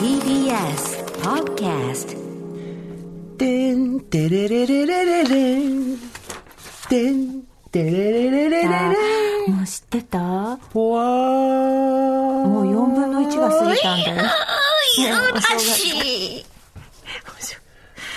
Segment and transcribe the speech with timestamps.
[0.00, 2.18] TBS Podcast
[3.38, 5.96] てんてれれれれれれん
[6.88, 14.16] てんてれれれれれれんもう知ってたもほわーう4分の1が過ぎたんだよ。
[14.16, 16.44] らしい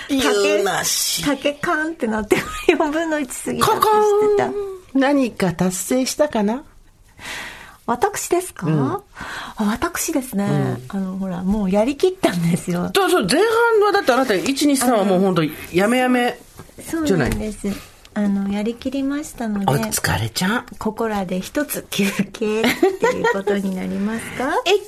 [0.10, 2.38] 言うなし竹カンってなって
[2.70, 4.54] 4分の1過ぎたってココ知ってたーン
[4.96, 6.64] 何か達成したかな
[7.86, 8.66] 私ですか、
[9.58, 12.90] あ私ですね、あの、ほら、もうやりきったんですよ。
[12.96, 16.40] そうそう前半はだってあなた123はもう本当やめやめ
[16.82, 17.36] そうじゃなない？
[17.36, 17.68] んです。
[18.14, 20.66] あの、やりきりましたのおで、疲れちゃん。
[20.80, 22.48] ここらで一つ休憩って
[23.08, 24.54] いうことになりますか？
[24.66, 24.82] えっ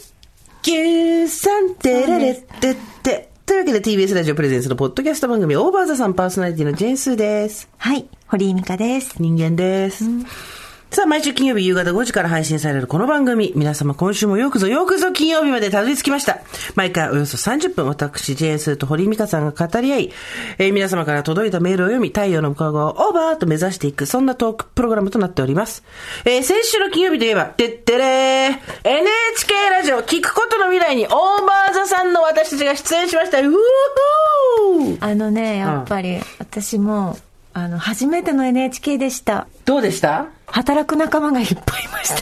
[0.62, 3.30] きゅうさんてれれってって。
[3.46, 7.68] というわけで TBS ラジオプレゼンスのポッドキャスト番組オーバーザさんパーソナリティのジェーンスーです。
[7.78, 9.16] はい、堀井美香です。
[9.20, 10.04] 人間です。
[10.92, 13.52] さあ、毎週金曜日夕方5時から配信されるこの番組。
[13.56, 16.40] 皆様今週もよくぞよくぞ金曜日までたどり着きました。
[16.76, 20.12] 毎回およそ30分、私、ジェーンスーと堀井美香さんが語り合い、
[20.58, 25.84] えー皆様から届いたメールを読み、太陽の向こう側をオーバーと目指していく、そんなトークプログラムとなっております。
[26.24, 33.42] えー先週の金曜日といえば、てってれー NHK ラジオ聞くことの未来にオーバーザさんの私たちが出演しました。
[33.42, 37.18] うーあのね、やっぱり、私も、
[37.58, 39.48] あの、初めての NHK でした。
[39.64, 40.26] どうでした？
[40.48, 42.14] 働く仲間がいっぱいいまし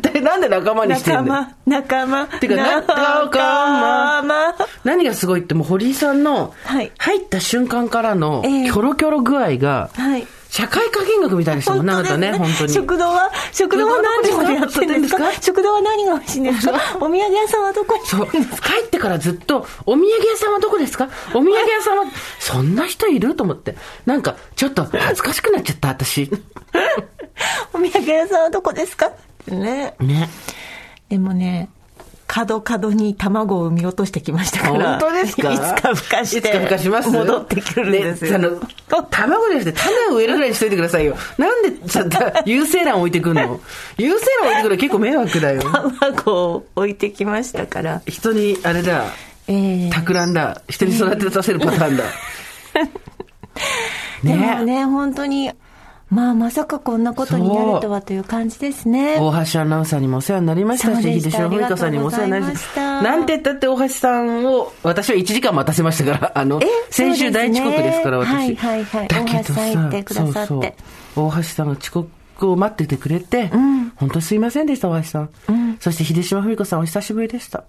[0.12, 1.34] でなんで仲間にして仲んの？
[1.34, 2.26] 間、仲間。
[2.26, 4.54] てか仲間間。
[4.84, 10.26] 何がすごいってもう堀井さんのはい入った瞬間からのキええョロキョロ具合がはい。
[10.54, 11.92] 社会科見学みたいでしたもんね。
[11.94, 12.72] あなたね本当に。
[12.74, 15.32] 食堂は、食堂は何時までやってるんですか？
[15.40, 16.78] 食堂は何が美味しいんですか？
[17.00, 18.26] お土産屋さんはどこにそう。
[18.26, 18.38] 入
[18.84, 21.08] ってからずっと「お土産屋さんはどこですか？
[21.30, 22.04] お土産屋さんは
[22.38, 23.76] そんな人いる?」と思って。
[24.04, 26.30] なんかちょっと恥ずかしくなっちゃった私。
[27.72, 29.06] お土産屋さんはどこですか？
[29.06, 29.12] っ
[29.46, 29.94] てね。
[30.00, 30.28] ね。
[31.08, 31.70] でもね、
[32.34, 34.98] 角角に卵を産み落としてきましたから。
[34.98, 35.52] 本当ですか？
[35.52, 36.38] いつか孵化して。
[36.38, 37.10] いつか孵化します？
[37.10, 38.38] 戻ってくるんですよ。
[38.38, 38.48] ね、あ
[38.96, 43.60] の卵じゃなくて種を植えるぐらいにしといてくださいよなんでちょっと有精卵置いてくんの？
[43.98, 44.80] 有精卵置いてくるの？
[44.80, 45.62] 結構迷惑だよ
[46.00, 48.00] 卵を置いてきましたから。
[48.06, 49.04] 人にあれだ
[49.48, 52.04] ええ企んだ人に育てさせるパターンだ
[54.24, 55.50] でもね、本当に、
[56.12, 59.16] まあまさかこんなことになるとはという感じですね。
[59.18, 60.94] 大橋アナウンサーにもお世話になりました。
[61.00, 62.68] し、秀島文香さんにもお世話になりまし。
[62.74, 62.74] た。
[62.74, 68.28] たなんて言ったって大橋さんを、私は1時間待たせましたから、あのえ、先週大遅刻ですから、私。
[68.28, 69.08] はいはいはい。
[69.08, 70.34] 大橋さん言ってくださって。
[70.46, 70.62] そう
[71.14, 71.28] そう。
[71.28, 72.08] 大橋さんが遅刻
[72.50, 73.50] を待っててくれて、
[73.96, 75.30] 本当すいませんでした、大橋さん。
[75.80, 77.64] そして秀島文子さんお久しぶりでした。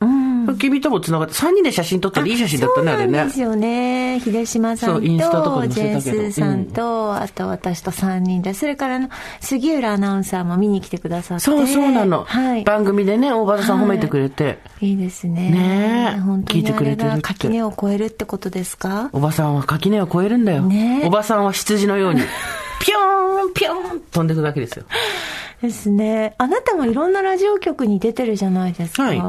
[0.60, 3.42] 君とも繋がって、3人で写真撮ったらいい写真だったね、あれねそうなんです。
[3.42, 4.20] よね。
[4.20, 11.46] 秀島さんそうインスタとかジェー載せたけどスーさんと、あと私と3人で、それからあの、杉浦アナウンサーも見に来てくださって。
[11.46, 12.26] そうそうなの。
[12.26, 12.64] はい。
[12.64, 14.60] 番組でね、大場さん褒めてくれて。
[14.82, 15.50] いいですね。
[15.50, 19.10] ねえ本当に聞いてくれてる垣根を超えるってことですか？
[19.14, 20.64] おばさんは垣根を越えるんだよ。
[20.64, 22.22] ねえおばさんは羊のように、
[22.80, 24.86] ぴょーん、ぴょーん飛んでくだけですよ。
[25.62, 26.36] ですね。
[26.38, 29.04] あなたもいろんなラジオ局に出てるじゃないですか。
[29.04, 29.20] はい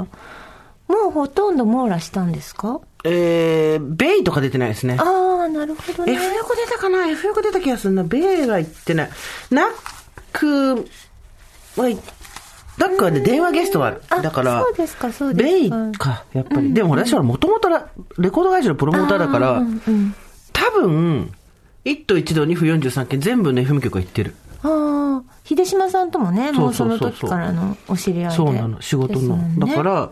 [0.86, 2.78] もうほとんど網羅したんですか？
[3.04, 4.98] えー、ベイとか出てないですね。
[5.00, 5.02] あ
[5.46, 6.12] あ、なるほどね。
[6.12, 8.04] F 横出たかな ?F 横出た気がするな。
[8.04, 9.10] ベイは行ってない。
[9.50, 9.66] ナッ
[10.34, 10.84] クは、
[12.76, 14.02] ナックはね、電話ゲストはある。
[14.10, 16.74] あだから、そうですかそうですかベイか、やっぱり。
[16.74, 20.14] でも私はもともとレコード会社のプロモーターだから、うんうん
[20.52, 21.32] 多分、
[21.84, 24.34] 一都一道二府43件全部の FM 局は行ってる。
[24.62, 28.36] ああ、秀島さんともね、もうその時からのお知り合いで。
[28.36, 29.36] そうなの、仕事の。
[29.36, 30.10] ねだから、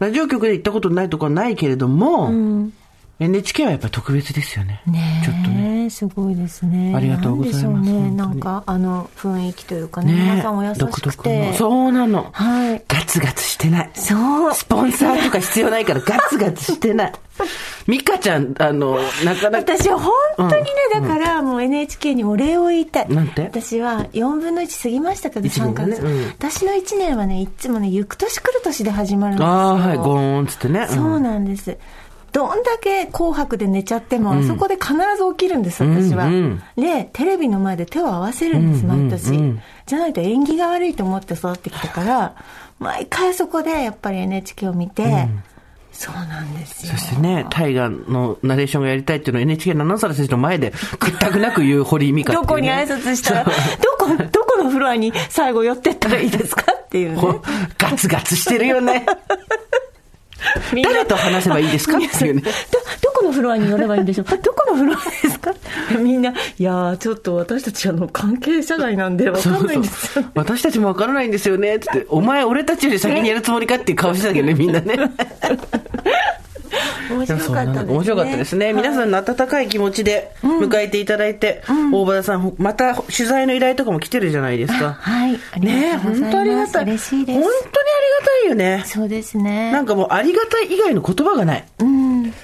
[0.00, 2.30] ラジオ局で行ったことないとこはないけれども、
[3.20, 4.82] NHK はやっぱり特別ですよね。
[4.86, 5.90] ねえちょっとね。
[5.90, 6.94] すごいですね。
[6.94, 8.10] ありがとうございますね。
[8.10, 11.22] なんか、あの、雰囲気というかね、ね皆さんお優し独く特の。
[11.22, 11.52] て。
[11.54, 12.30] そうなの。
[12.32, 12.82] はい。
[12.86, 13.90] ガツガツしてない。
[13.94, 14.54] そう。
[14.54, 17.12] スポンサーとか必要ないからガツガツしてない。
[17.88, 19.72] ミカちゃん、あの、なかなか。
[19.74, 23.08] 私は本当にね、だからもう NHK にお礼を言いたい。
[23.08, 23.42] なんて？
[23.44, 26.06] 私は4分の1過ぎましたけど、3一年がねヶ月。
[26.06, 29.48] うん私の1年はね、いつもね、行く年来る年で始まるんですよ。
[29.48, 30.84] ああ、はい、ゴーンっつってね。
[30.84, 31.78] んそうなんです。
[32.30, 34.98] どんだけ紅白で寝ちゃっても、あそこで必ず
[35.34, 36.26] 起きるんです、私は。
[36.26, 39.30] うんで、テレビの前で手を合わせるんです、うんうん毎年。
[39.30, 42.34] うんじゃないと縁起が悪いと思って育ってきたから、
[42.78, 45.26] 毎回そこでやっぱり NHK を見て、
[45.98, 46.92] そうなんですよ。
[46.92, 53.50] そしてね、大河のナレーションがやりたいっていうのを NHK のアナウンサー先生の前で、屈託なく言う堀井美香ねどこに挨拶したら、ど
[53.98, 57.16] こ、どこのフロアに最後寄ってったらいいですかっていうね。
[57.16, 57.42] ほ
[57.78, 59.06] ガツガツしてるよね。
[60.82, 61.96] 誰と話せばいいですか？
[61.98, 62.42] っていうね。
[62.42, 64.24] ど、どこのフロアに寄ればいいんでしょう？
[64.26, 65.52] かどこのフロアですか？
[65.98, 70.24] みんな、いやー、ちょっと私たちあの、関係社外なんでわかんないんですよ。
[70.34, 74.96] 私たちもわからないんですよね、つって、お前俺たちより先にやるつもりかっていう顔してたけどね、みんなね。
[77.10, 77.92] 面白かったですね。
[77.92, 78.72] 面白かったですね。
[78.72, 81.62] 皆さんの温かい気持ちで迎えていただいて、
[81.92, 84.94] 大場田さん、また取材の依頼とかも来てるじゃないですか。
[84.94, 85.34] はい。
[85.52, 85.96] ありね。
[85.96, 86.84] 本当ありがたい。
[86.84, 87.40] 嬉しいです。
[87.40, 88.82] 本当にありがたいよね。
[88.86, 89.72] そうですね。
[89.72, 91.64] なんかもうありがたい以外の言葉がない。
[91.80, 92.34] うん。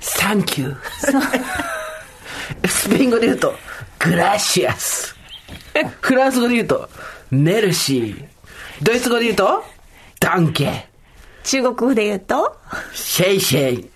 [0.00, 0.76] サンキュー。
[2.68, 3.54] スペイン語で言うと、
[3.98, 5.16] グラシアス。
[6.00, 6.88] フランス語で言うと、
[7.30, 8.24] メルシー。
[8.82, 9.64] ドイツ語で言うと、
[10.18, 10.89] ダンケ。
[11.44, 12.56] 中国語で言うと、
[12.92, 13.90] シェイシェイ。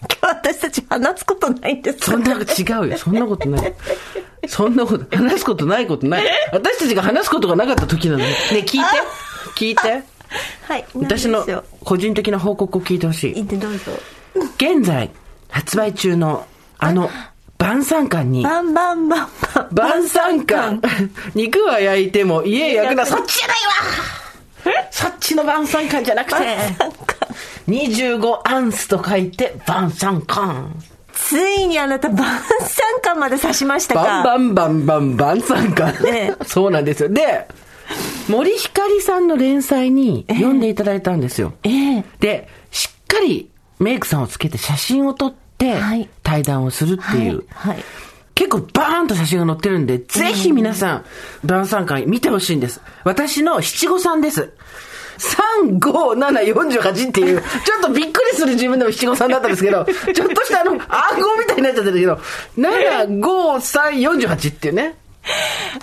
[0.20, 2.36] 今日私たち話すことないんですそんな、違
[2.86, 2.98] うよ。
[2.98, 3.74] そんなことない。
[4.46, 6.24] そんなこと、話すことないことない。
[6.52, 8.24] 私たちが話すことがなかった時なのに。
[8.24, 8.78] ね、聞いて。
[9.56, 10.02] 聞いて。
[10.68, 10.84] はい。
[10.94, 11.44] 私の
[11.84, 13.34] 個人的な報告を聞いてほしい。
[13.34, 13.92] 言ってどうぞ。
[14.56, 15.10] 現在、
[15.50, 16.46] 発売中の、
[16.78, 17.10] あの、
[17.58, 19.68] 晩餐館に、バンバンバンバン。
[19.72, 20.80] 晩餐館。
[21.34, 23.06] 肉は焼いても家焼くな。
[23.06, 24.15] そっちじゃないわ
[24.90, 26.36] そっちの晩餐館じゃなくて、
[27.68, 30.70] 25アンスと書いて晩餐館。
[31.12, 36.02] ついにあなた晩餐館まで指しましたかバンバンバンバン晩餐館。
[36.04, 37.08] ねそうなんですよ。
[37.08, 37.48] で、
[38.28, 41.54] 森ひかりさんの連載に読んでいただいたんですよ。
[41.64, 47.46] ええで、しっかりメイクさんをつけて写真を撮ってはい対談をするっていう。
[47.50, 47.84] はいはい
[48.36, 51.04] 結構バーンと写真が載ってるんで、ぜひ皆さん、
[51.42, 52.82] 晩餐会見てほしいんです。
[53.02, 54.52] 私の七五三です。
[55.64, 62.20] 3、5、7、48っていう、ちょっとびっくりする自分でも七五三だったんですけど、 ちょっとしたあの、暗号みたいになっちゃってるけど、
[62.58, 64.96] 7、5、3、48っていうね。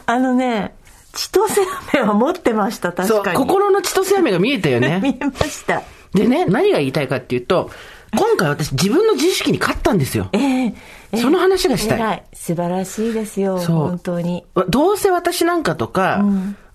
[0.05, 0.75] あのね、
[1.13, 1.59] 千歳
[1.91, 3.37] 飴は持ってました、そう確か、に。
[3.37, 4.99] 心の千歳飴が見えたよね。
[5.03, 5.81] 見えました。
[6.13, 7.71] でね、何が言いたいかっていうと、
[8.15, 10.29] 今回私自分の自意識に勝ったんですよ。
[10.33, 12.23] ええええその話がしたい。
[12.33, 14.45] 素晴らしいですよ、本当に。
[14.55, 16.23] わどうせ私なんかとか、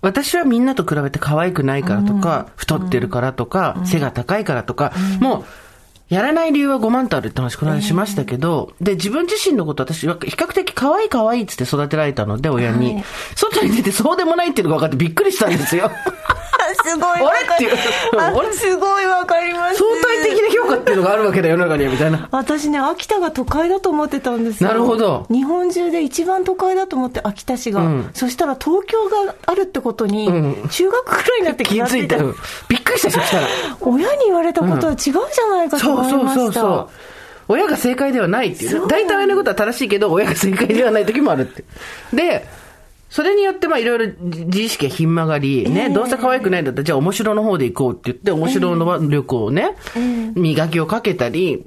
[0.01, 5.45] 私はみんなと比べて可愛くないからとか、太ってるからとか、背が高いからとか、もう、
[6.09, 12.95] やらない理由は5万とあるって話この間しましたけど、で、自分自身のこと私は比較的可愛い可愛いっつって育てられたので、親に。
[12.95, 13.03] はい
[13.35, 15.91] 外に出てそうでもないっていうのが分かってびっくりしたんですよ。
[16.85, 17.35] すごいわか
[18.17, 18.53] あれ？
[18.53, 19.75] すごいわかります。
[19.77, 22.27] 相対的な評価っていうのがあるわけだよ、世の中には、みたいな。
[22.31, 24.69] 私ね、秋田が都会だと思ってたんですよ。
[24.69, 27.81] なるほど日本中で一番都会だと思って、秋田市が。
[27.81, 32.15] うんそしたら東京があるってことに、うん中学くらいになって気気がついた。
[32.17, 32.25] づいた。
[32.25, 32.35] うん
[32.67, 33.47] びっくりした、そしたら。
[33.81, 36.35] 親に言われたことは違うじゃないかとそう思いました。
[36.35, 36.87] そうそうそう。
[37.51, 38.79] 親が正解ではないっていうね。
[38.79, 41.63] そう大体親のことは正しいけど、親が正解ではない時もあるって。
[42.13, 42.45] で、
[43.09, 49.75] それによってまあいろいろ自意識がひん曲がり、ね、どうせ可愛くないんだったら、じゃあ面白の方で行こうって言って、面白の力をね、
[50.35, 51.65] 磨きをかけたり、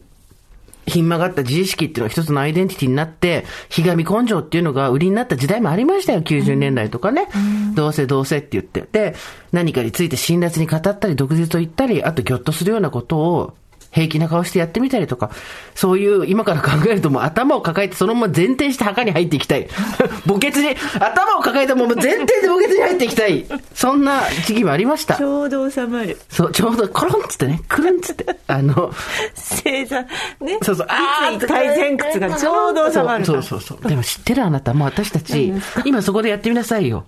[0.86, 7.28] ひん曲がった自意識っていうのが一つのアイデンティティになって、ひがみ根性っていうのが売りになった時代もありましたよ、90年代とかね。
[7.74, 8.86] どうせどうせって言って。
[8.90, 9.14] で、
[9.52, 13.54] 何かについて辛辣に語ったり、毒舌を言ったり、あとギョッとするようなことを、
[13.92, 15.30] 平気な顔してやってみたりとか、
[15.74, 19.68] そういう、今から考えるともう頭を抱えてそのまま前転して墓に入っていきたい。
[20.26, 23.46] 墓穴に、頭を抱えたまま前転で墓穴に入っていきたい。
[23.74, 25.22] そんな時期もありましたち。
[25.22, 26.18] ょうど収まる。
[26.30, 28.92] そう、ちょうどコロンっつってね、くるんっつって、あの、
[29.34, 30.08] 正座、ね。
[30.62, 33.26] そうそう、あ立位体前屈がちょうど収まる。
[33.26, 33.88] そうそうそうそう。
[33.88, 35.52] でも知ってるあなた、もう私たち
[35.84, 37.04] 今そこでやってみなさいよ。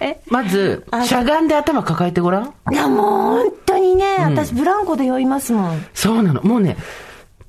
[0.00, 0.20] え？
[0.26, 2.54] まずあ、しゃがんで頭抱えてごらん？
[2.72, 5.86] いや、もう本当にね、私ブランコで酔いますもん。
[5.94, 6.42] そうなの。
[6.42, 6.76] もうね、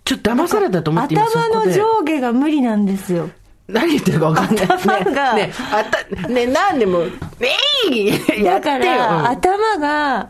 [0.04, 1.16] ちょっと騙されたと思って。
[1.20, 3.30] 頭の上下が無理なんですよ。
[3.68, 4.66] 何言ってるか分かんない。
[4.66, 7.02] 頭がね、ね、あた、ね、なんでも、
[7.40, 8.46] えいやってよ。
[8.46, 10.30] だから、うん頭が、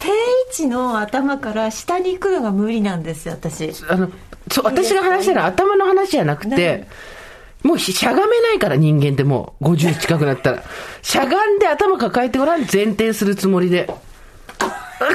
[0.00, 0.12] 定位
[0.50, 3.72] 置の頭から下に行くのが無理なんですよ、私。
[3.88, 4.10] あの、
[4.50, 6.88] そう、私が話したのは頭の話じゃなくて、
[7.62, 10.62] もうししゃがめないから人間ってもう50近くなったら。
[11.02, 13.88] しゃがんで頭抱えてごらん、前転するつもりで。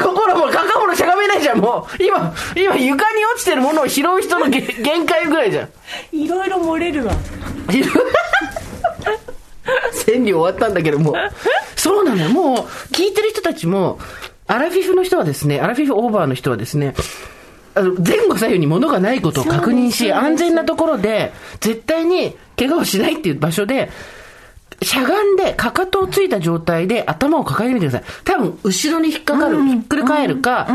[0.03, 2.03] 心も肩もしゃがめないじゃん、もう。
[2.03, 5.69] 今、今床に落ちてるものを拾う人のげ 限界ぐらいじゃん。
[6.11, 7.13] いろいろ漏れるわ。
[9.93, 11.13] 千里終わったんだけども。
[11.75, 12.29] そうなのよ。
[12.29, 12.57] もう、
[12.93, 13.99] 聞いてる人たちも、
[14.47, 16.93] アラフィフの人はですね、アラフィフオーバーの人はですね、
[17.81, 23.89] 前後左右に物がないことを確認し、安全なところで、絶対に怪我をしないっていう場所で、
[24.81, 28.09] しゃがんで、かかとをついた状態で頭を抱えてみてください。
[28.23, 30.67] 多分、後ろに引っかかる、ひっくり返るか、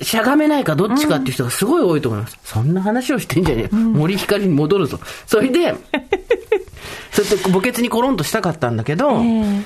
[0.00, 2.38] しゃがめないかどっちかっていう人がすごい多いと思います。
[2.44, 3.80] そんな話をしてんじゃねえよ。
[3.80, 4.98] 森光に戻るぞ。
[5.26, 5.74] それで、
[7.12, 9.62] そうやって墓穴にコロンとしたかったんだけど、え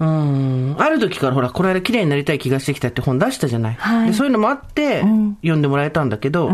[0.00, 0.76] うん。
[0.78, 3.74] ある時からほら、これあれ綺麗になりたい気がしてきたって本出したじゃない。
[3.74, 5.02] はいでそういうのもあって、
[5.42, 6.50] 読んでもらえたんだけど、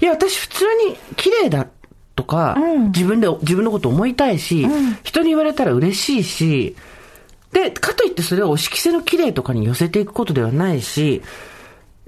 [0.00, 1.68] いや、私普通に綺麗だっ
[2.14, 2.56] とか、
[2.94, 4.66] 自分で、自分のこと思いたいし、
[5.02, 6.76] 人に言われたら嬉しいし、
[7.52, 11.22] で、かといってそれをお色せの綺麗とかに寄せていくことではないし、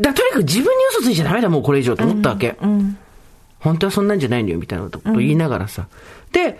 [0.01, 2.57] だとにかく自分に嘘ついちゃダメだ、もうこれ以上と思ったわけ。
[3.61, 5.87] 本当はそんなんじゃないのよ、みたいなこと言いながらさ。
[6.33, 6.59] で、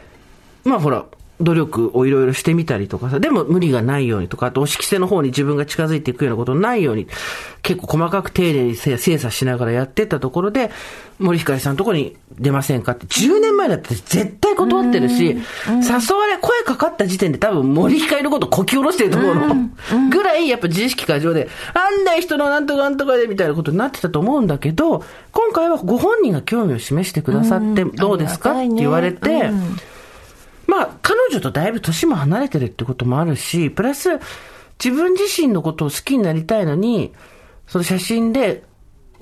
[0.65, 1.05] まあほら、
[1.41, 7.09] 努力をいろいろしてみたりとかさ、でも無理がないようにとか、あとお色せの方に自分が近づいていくようなことないように、
[7.63, 10.71] 結構細かく丁寧に精査しながらやってったところで、
[11.19, 15.35] 森ひかりさんのところに出ませんかって、10年前だって絶対断ってるし、誘
[16.17, 19.55] われ、声かかった時点で多分森ひかりのことこき下ろしてると思うの。
[20.11, 28.53] ぐらいやっぱ自意識過剰で、あんな人のなんとかなんとかでみたいなことになってたと思うんだけど、今回はご本人が興味を示してくださって、どうですか？
[28.53, 29.51] って言われて、
[30.67, 34.19] まあ、彼女とだいぶ年も離れてるってこともあるし、プラス、
[34.83, 37.13] 自分自身のことを好きになりたいのに、
[37.67, 38.63] その写真で、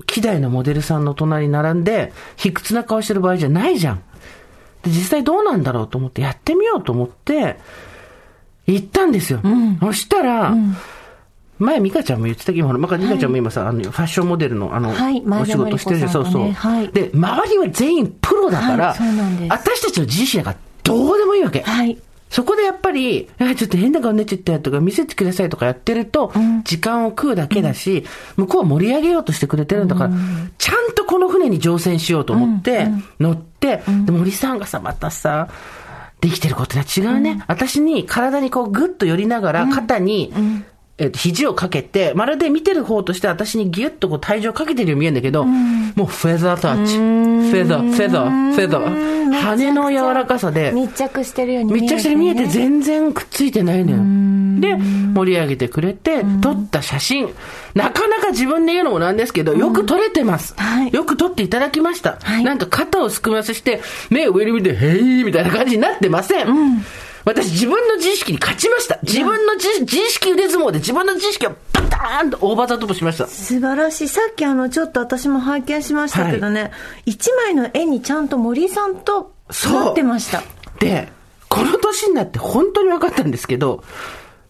[0.06, 4.02] 希代のモデルさんの隣に並んで、卑屈な顔してる場合じゃないじゃん。
[4.82, 7.58] で、実際どうなんだろうと思って、やってみようと思って、
[8.66, 9.40] 行ったんですよ。
[9.42, 10.76] うん、そしたら、うん
[11.62, 16.52] 前、美香ちゃんも言ってたけど、まあ、美香ちゃんも今さ、あの、ファッションモデルの、あの、はい、お仕事してるじゃん、そうそう。
[16.52, 21.60] はい、で、周りは全員プロだから、はい、私たちの自身がどうでもいいわけ。
[21.62, 21.98] はい。
[22.32, 26.32] そこでやっぱり、あちょっと変な顔出ちゃったとか、見せてくださいとかやってると、
[26.64, 28.04] 時間を食うだけだし、
[28.36, 30.10] 向こうは盛り上げようとしてくれてるんだから、
[30.56, 32.88] ちゃんとこの船に乗船しようと思って、
[33.20, 35.48] 乗って、で、森さんがさ、またさ、
[36.22, 37.44] できてることは違うね。
[37.48, 40.32] 私に体にこうグッと寄りながら、肩に、
[41.02, 46.96] えっ、と、肘をかけて、まるで見てる方として私にギュッとこう体重をかけてるように見えるんだけど、もうフェザータッチ。
[46.96, 49.32] フェザー、フェザー、フェザー。
[49.32, 50.70] 羽の柔らかさで。
[50.72, 53.96] 密着してるように見え、ね、密着して見えて全然くっついてないのよ。
[54.60, 57.28] で、盛り上げてくれて、撮った写真。
[57.74, 60.54] なかなか自分で言うのもなんですけど、よく撮れてます。
[60.56, 62.18] はい、よく撮っていただきました。
[62.22, 63.80] はい、なんか肩をすくませして、
[64.10, 66.46] 目を上に見て、へーみたいな感じになってません。
[67.26, 68.98] うん私自分の自意識に勝ちました。
[69.02, 73.26] 自分の自自意識腕相撲で自分の自意識をバターンとオーバーザトップしました。
[73.26, 74.08] 素晴らしい。
[74.08, 76.72] さっきあの、ちょっと私も拝見しましたけどね、
[77.06, 79.34] 一、はい、枚の絵にちゃんと森さんと
[79.70, 80.42] なってました。
[80.80, 81.12] で、
[81.48, 83.84] この年になって本当に分かったんですけど、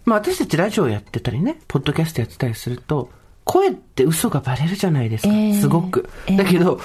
[0.05, 3.11] まあ私たちラジオやってたりね、ポッドキャストやってたりすると、
[3.45, 6.09] 声って嘘がバレるじゃないですか、えー、すごく。
[6.39, 6.81] だけど、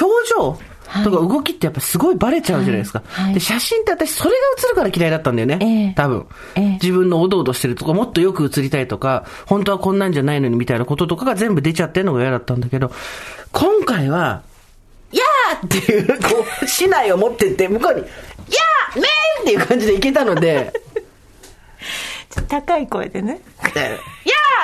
[0.00, 0.58] 表情
[1.04, 3.02] とか動きってやっぱすごいバレちゃうじゃないですか。
[3.06, 5.58] はい、で、写真って私それが映るから嫌いだったんだよね。
[5.60, 12.92] えー、多分、えー、自分のおどおどしてるとか、もっとよく映りたいとか、本当はこんなんじゃないのにみたいなこととかが全部出ちゃってるのが嫌だったんだけど、
[13.52, 14.42] 今回は、
[15.12, 20.72] やーっていう、こう、市内を持ってって、向こうに、やーめーっていう感じでいけたので、
[22.48, 23.40] 高い声でね。
[23.74, 23.82] や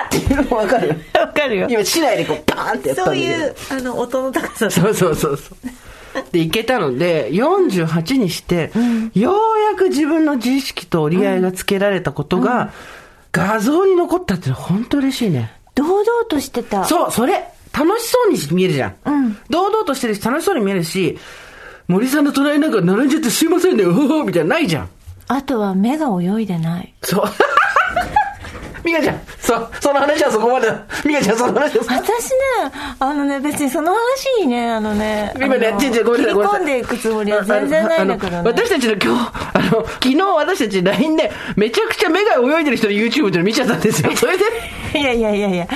[0.04, 1.68] ーっていうの分かるわかるよ。
[1.70, 5.56] 今、市内でこう、バーンってやったんそういう、あの、音の高さそうそうそうそう。
[6.32, 12.70] で、いけたので、48にして、うん、ようやく自分の自意識と折り合いがつけられたことが、うん、
[13.32, 15.52] 画像に残ったって本当嬉しいね。
[15.74, 16.84] 堂々としてた。
[16.84, 17.48] そう、それ。
[17.72, 18.94] 楽しそうに見えるじゃん。
[19.06, 21.18] うん、堂々としてるし、楽しそうに見えるし、
[21.88, 24.88] 森さんの隣なんか並んじゃってすいませんね、うほみたいなないじゃん。
[25.28, 26.94] あとは目が泳いでない。
[27.02, 27.24] そう。
[28.84, 30.84] ミカちゃん、そ、その話はそこまでだ。
[31.04, 32.36] ミカちゃん、その話は私ね、
[32.98, 36.60] あのね、別にその話にね、あのね、今ね、ちんちんごめんなさい、ごめんなさい。
[36.60, 38.42] 込んでいくつもりは全然ないんだけどね。
[38.44, 44.10] 私たちの今日、あの、昨日私たち LINE で、めちゃくちゃ目が泳いでる人の YouTube って見ちゃったんですよ。
[44.16, 44.44] それで。
[44.94, 45.68] いやいやいやいや、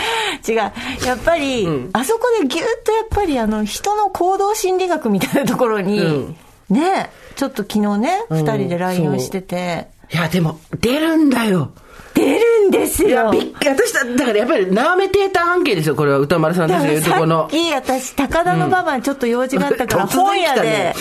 [0.46, 0.56] 違う。
[0.56, 0.72] や
[1.14, 6.36] っぱり、うん、あそこでぎゅっとやっぱり、あの、人の行動心理学みたいなところに、うん、
[6.70, 9.88] ね、ちょっと昨日ね、二、人で LINE をしてて。
[10.12, 11.72] いや、でも、出るんだよ。
[12.16, 13.08] 出るんですよ。
[13.08, 17.42] いや、びっ私だ、だからやっぱり、縄目テーター半径ですよ、これは歌丸さんたちが言うとこの。
[17.42, 20.94] さっき、私、高田馬場にちょっと用事があったから、本屋で、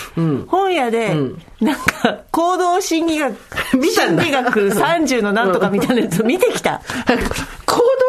[0.47, 1.15] 本屋で、
[1.61, 3.33] なんか、行動心理学。
[3.71, 6.81] 心理学30のなんとかみたいなやつ見てきた。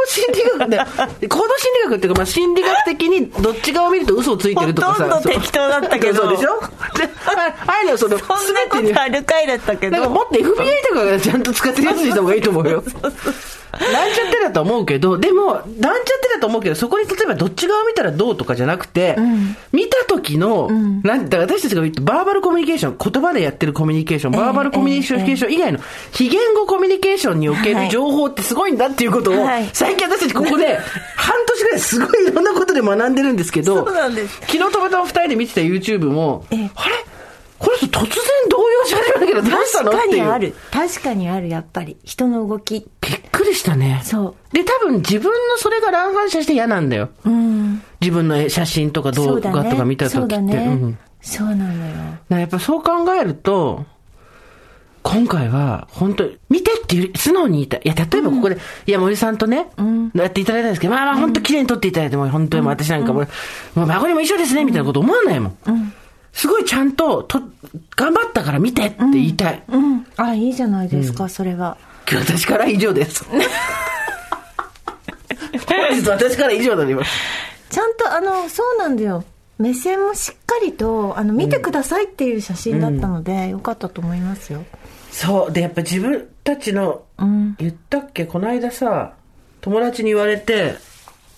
[0.06, 0.78] 心理学で、
[1.28, 5.04] 行動心理学っていうか、まあ、心理学的にどっち側を見ると嘘をついてるとかさ。
[5.04, 6.22] ほとんど適当だったけど。
[6.22, 6.60] そうでしょ
[6.98, 9.96] で、ああいうのその、そんなことあるかいだったけど。
[9.96, 10.44] なんかもっと FBI
[10.88, 12.82] とかがちゃんと使ってるやつにした方がいいと思うよ。
[12.86, 13.34] そうそう
[13.80, 15.74] なんちゃってだと思うけど、でも、なんちゃっ
[16.20, 25.80] てだと思うけど、そこに例えばどっち側見たらどうとかじゃなくて、うん、見た時の、うん、なんだ私たちが言ってバーバルコミュニケーション、言葉でやってるコミュニケーション、バーバルコミュニケーション以外の
[26.12, 30.78] 非言語コミュニケーションにおける情報ってすごいんだっていうことを、はい、最近私たちここで、
[31.16, 36.70] 半年ぐらいすごいいろんなことで学んでるんですけど、昨日たまたま二人で見てた YouTube も、あれ？
[37.58, 38.10] これ突然
[38.50, 39.92] 動揺し始めたけど、どうしたの？
[39.92, 40.54] 確かにある。
[40.70, 41.96] 確かにある、やっぱり。
[42.04, 42.86] 人の動き。
[43.00, 44.02] びっくりしたね。
[44.04, 44.54] そう。
[44.54, 47.08] で、多分自分のそれが乱反射して嫌なんだよ。
[47.24, 47.82] うん。
[48.00, 50.18] 自分の写真とか動画とか見た時って。
[50.18, 50.66] そうだね。
[50.82, 51.94] うんそうなのよ。
[52.28, 53.84] やっぱそう考えると、
[55.08, 57.80] 今回は、本当に、見てっていう素直に言いたい。
[57.84, 59.68] いや、例えばここで、いや、森さんとね、
[60.14, 63.28] やっていただいたんですけど、まあまあ、本当綺麗に撮っていただいて、もう本当に私なんかもう、
[63.76, 65.56] もう孫にも一緒ですね、みたいなこと思わないもん。
[66.32, 67.40] すごいちゃんと、と、
[67.94, 69.62] 頑張ったから見てって言いたい。
[69.68, 70.04] うん。
[70.16, 71.76] あ、いいじゃないですか、それは。
[72.12, 73.24] 私から以上です。
[73.24, 73.38] 本
[76.00, 77.10] 日私から以上になります。
[77.70, 79.22] ちゃんと、あの、そうなんだよ。
[79.58, 84.64] 目線もしっかりと、あの、見てくださいっていう写真だったので、よかったと思いますよ。
[85.16, 85.52] そう。
[85.52, 87.06] で、やっぱ自分たちの、
[87.58, 88.26] 言ったっけ？
[88.26, 89.14] この間さ、
[89.62, 90.74] 友達に言われて、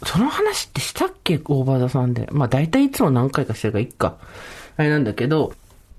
[0.04, 1.40] その話ってしたっけ？
[1.44, 2.28] 大場田さんで。
[2.32, 4.16] まあ大体いつも何回かしてるからいっか。
[4.76, 5.52] あれなんだけど、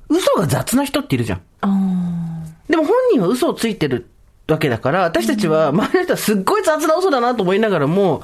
[0.09, 1.41] 嘘が雑な人っているじゃん。
[1.61, 4.09] あでも本人は嘘をついてる
[4.49, 8.23] わけだから、私たちは周りの人はすっごい雑な嘘だなと思いながらも、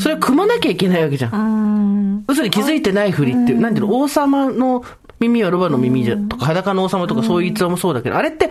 [0.00, 2.16] それを組まなきゃいけないわけじゃん。
[2.16, 2.24] ん。
[2.26, 4.84] 嘘に気づいてないふりっていう、なんていうの、王様の
[5.20, 8.50] 耳はロバの耳じゃ、とか、裸の王様とかそういう逸話もそうだけど、あれって、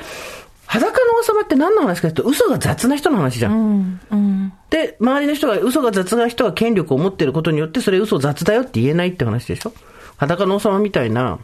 [0.76, 3.54] 裸の王様って何の話かというと、嘘が雑な人の話じゃん。
[3.54, 4.00] うん。
[4.12, 4.54] うん。
[4.70, 9.74] で、周りの人が、嘘が雑な人が権力を持っていることによって、それ嘘雑だよって言えないって話でしょ？
[10.18, 11.40] 裸の王様みたいな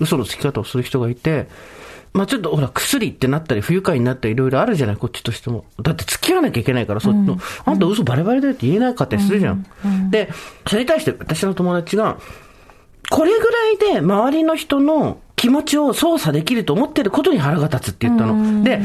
[0.00, 1.48] 嘘のつき方をする人がいて、
[2.12, 5.64] まあちょっとほら、薬ってなったり、不愉快になったり、いろいろあるじゃない、こっちとしても。
[5.80, 9.64] だって付き合わなきゃいけないから、そっちの、あんた嘘バレバレだよって言えなかったりするじゃん。
[10.10, 10.28] で、
[10.66, 12.18] それに対して私の友達が、
[13.10, 18.62] これぐらいで周りの人の気持ちを操作できると思ってることに腹が立つって言ったの。
[18.62, 18.80] で、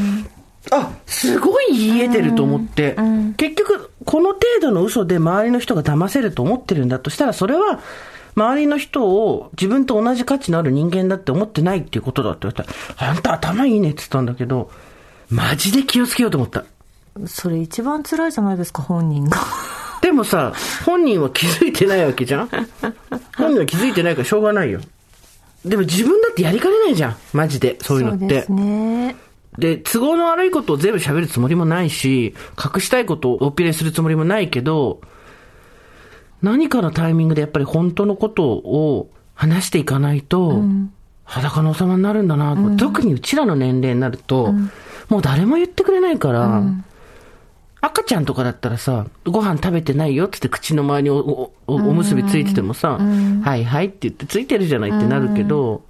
[0.71, 2.95] あ、すごい言えてると思って、
[3.37, 7.79] 結局、この程度の嘘で周りの人が騙せると思ってるんだとしたら、それは、
[8.35, 14.71] 周りの人を自分と同じ価値のある人間だって思ってないっていうことだって言われたら、あんた頭いいねって言ったんだけど、
[15.29, 16.63] マジで気をつけようと思った。
[17.27, 19.37] それ一番辛いじゃないですか、本人が。
[20.01, 20.53] でもさ、
[20.87, 22.49] 本人は気づいてないわけじゃん？
[23.37, 24.81] 本人は気づいてないからしょうがないよ。
[25.67, 27.17] でも自分だってやりかねないじゃん。
[27.33, 27.77] マジで。
[27.81, 28.19] そういうのって。
[28.19, 29.15] そうですね。
[29.57, 35.01] で、都合の悪いことを全部喋るつもりもないし、隠したいことをおっぴれするつもりもないけど、
[36.41, 40.61] 何かのタイミングでやっぱり本当のことを話していかないと、
[41.23, 44.53] 裸の王様になるんだなと、特にうちらの年齢になると、
[45.09, 46.63] もう誰も言ってくれないから、
[47.81, 55.83] 赤ちゃんとかだったらさ、ご飯食べてないよってって口の周りにおおおおむすびついててもさ、はいはいって言ってついてるじゃないってなるけど、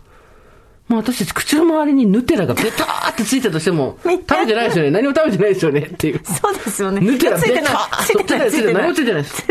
[0.90, 4.92] もう私たち口の周りにヌテラがベターってついたとしても、 食べてないですよね。
[4.92, 6.22] 何も食べてないですよねっていう。
[6.24, 7.02] そうですよね。
[7.02, 8.04] ヌテラついてないベター。
[8.06, 8.52] ついてない。
[8.52, 9.48] ついてない何もついてないです。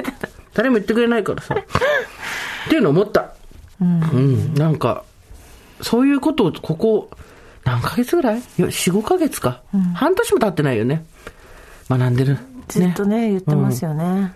[0.54, 1.54] 誰も言ってくれないからさ。
[1.54, 3.32] っていうのを思った。
[3.80, 4.54] うん。
[4.54, 5.04] なんか、
[5.82, 7.10] そういうことをここ、
[7.64, 8.38] 何ヶ月ぐらい？
[8.38, 9.60] いや、4、5ヶ月か。
[9.94, 11.04] 半年も経ってないよね。
[11.88, 12.38] 学んでる。
[12.68, 14.32] ずっとね、言ってますよね。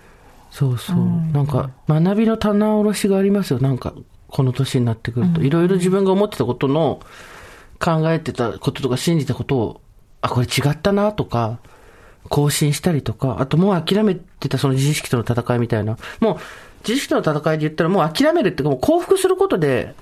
[0.51, 0.97] そうそう。
[1.33, 3.59] なんか、学びの棚卸しがありますよ。
[3.59, 3.93] なんか、
[4.27, 5.41] この年になってくると。
[5.41, 6.99] いろいろ自分が思ってたことの、
[7.79, 9.81] 考えてたこととか信じたことを、
[10.21, 11.59] あ、これ違ったなとか、
[12.29, 15.97] 更新したりとか、あともう諦めてたその自意識との戦いみたいな。
[16.19, 16.37] もう、
[16.83, 19.95] 自意識との戦いで言ったらもう諦めるっていうか、もう降伏することで、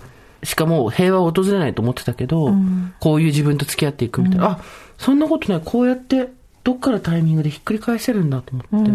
[0.44, 2.54] しかもう平和を訪れないと思ってたけど、
[3.00, 4.52] こういう自分と付き合っていくみたいな。
[4.52, 4.60] あ、
[4.98, 5.62] そんなことない。
[5.64, 6.32] こうやって、
[6.64, 8.86] どっからタイミングでひっくり返せるんだと思っ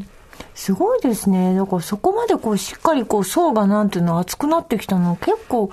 [0.00, 0.06] て。
[0.54, 1.54] すごいですね。
[1.54, 5.70] だからそこまでこうしっかりこう層がなんていうの厚くなってきたの結構、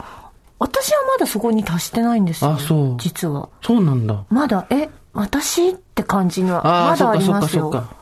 [0.60, 2.52] 私はまだそこに達してないんですよ。
[2.52, 3.50] あそう実は。
[3.62, 4.26] そうなんだ。
[4.30, 7.70] まだ、え、私って感じにはまだありますよ。
[7.70, 8.00] かそっか。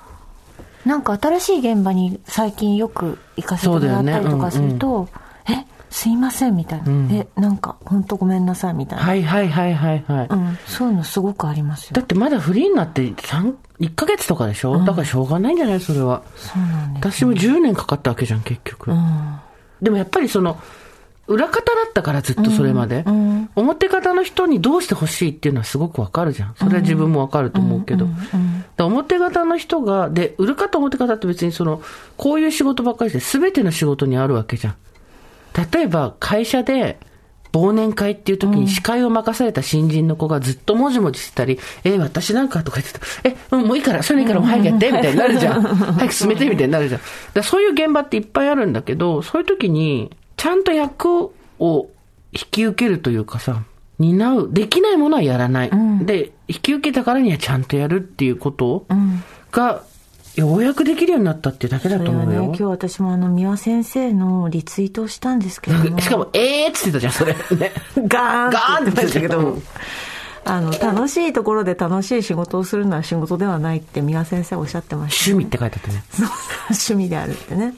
[0.86, 5.08] なんか新しい現場に最近よく行かせてもらったりとかすると、
[5.50, 5.66] え、
[5.98, 6.92] すいませんみたいな。
[7.12, 9.04] え、なんか本当ごめんなさいみたいな。
[9.04, 10.28] はいはいはいはいはい。
[10.30, 11.94] うん、そういうのすごくありますよ。
[11.94, 16.22] だってまだフリーになって3、1ヶ月とかでしょ、だからしょうがないんじゃないそれは。
[16.36, 17.24] そうなんです。
[17.24, 18.92] 私も10年かかったわけじゃん、結局。
[19.82, 20.60] でもやっぱりその、
[21.26, 23.04] 裏方だったからずっとそれまで。
[23.56, 26.54] 表方の人にどうしてほしいっていうのはすごくわかるじゃん。
[26.58, 28.08] それは自分もわかると思うけど。
[28.78, 31.82] 表方の人が、で、裏方表方って別にその、
[32.18, 34.76] こういう仕事ばっかりして全ての仕事にあるわけじゃん。
[35.54, 37.00] 例えば会社で、
[37.54, 45.62] 忘年会っていう時に司会を任された新人の子がずっともじもじしてたり、え、私なんかとか言ってたえ、うんもういいから、それいいからもう早くやって、みたいになるじゃん。
[45.64, 47.02] 早く進めて、みたいになるじゃん。
[47.34, 51.90] だそういう現場っていっぱいあるんだけど、そういう時に、ちゃんと役を
[52.32, 53.64] 引き受けるというかさ、
[54.00, 55.72] 担う、できないものはやらない。
[56.02, 58.86] で、引き受けたからにはちゃんとやるっていうこと
[59.52, 59.82] が、
[60.38, 62.56] ようやくできるようになったっていうだけだと思うよ今。
[62.56, 65.98] 日私もあの、三輪先生のリツイートをしたんですけども。
[66.00, 67.34] しかも、えーっつってたじゃん、それ。
[67.34, 67.72] ね。
[68.08, 69.60] ガーンガーンって言ってたけど。
[70.48, 76.04] あの、楽しいところで楽しい仕事をするのは仕事ではないって宮先生おっしゃってました、趣味って書いてあったね。
[76.12, 76.28] そう
[76.70, 77.74] 趣味であるってね、やっ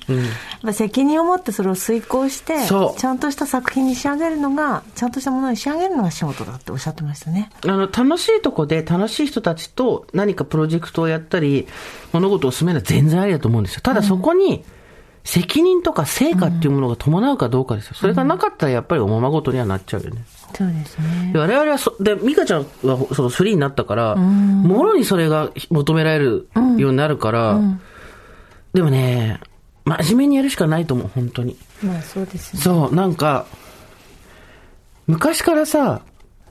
[0.64, 11.68] ぱ責任を持ってそれを遂行してちゃんとした作品に仕上げるのがちゃんとしたものに仕上げるのが仕事だっておっしゃってましたねあの、楽しいとこで楽しい人たちと何かプロジェクトをやったり、
[12.14, 13.82] 物事を進めるのは全然ありだと思うんですよ。
[13.82, 14.64] ただそこに、
[15.24, 17.94] 責任とか成果っていうものが伴うかどうかですよ。
[17.96, 20.24] それがなかったらやっぱりおままごとにはなっちゃうよね。
[20.54, 21.32] そうですね。
[21.34, 27.60] で我々はそ、で、美香ちゃんはそのフリーになったから、もろにそれが求められるようになるから、
[28.74, 29.40] でもね、
[29.86, 31.58] 真面目にやるしかないと思う、本当に。
[31.84, 32.62] まあそうですね。
[32.62, 33.46] そう、なんか、
[35.08, 36.02] 昔からさ、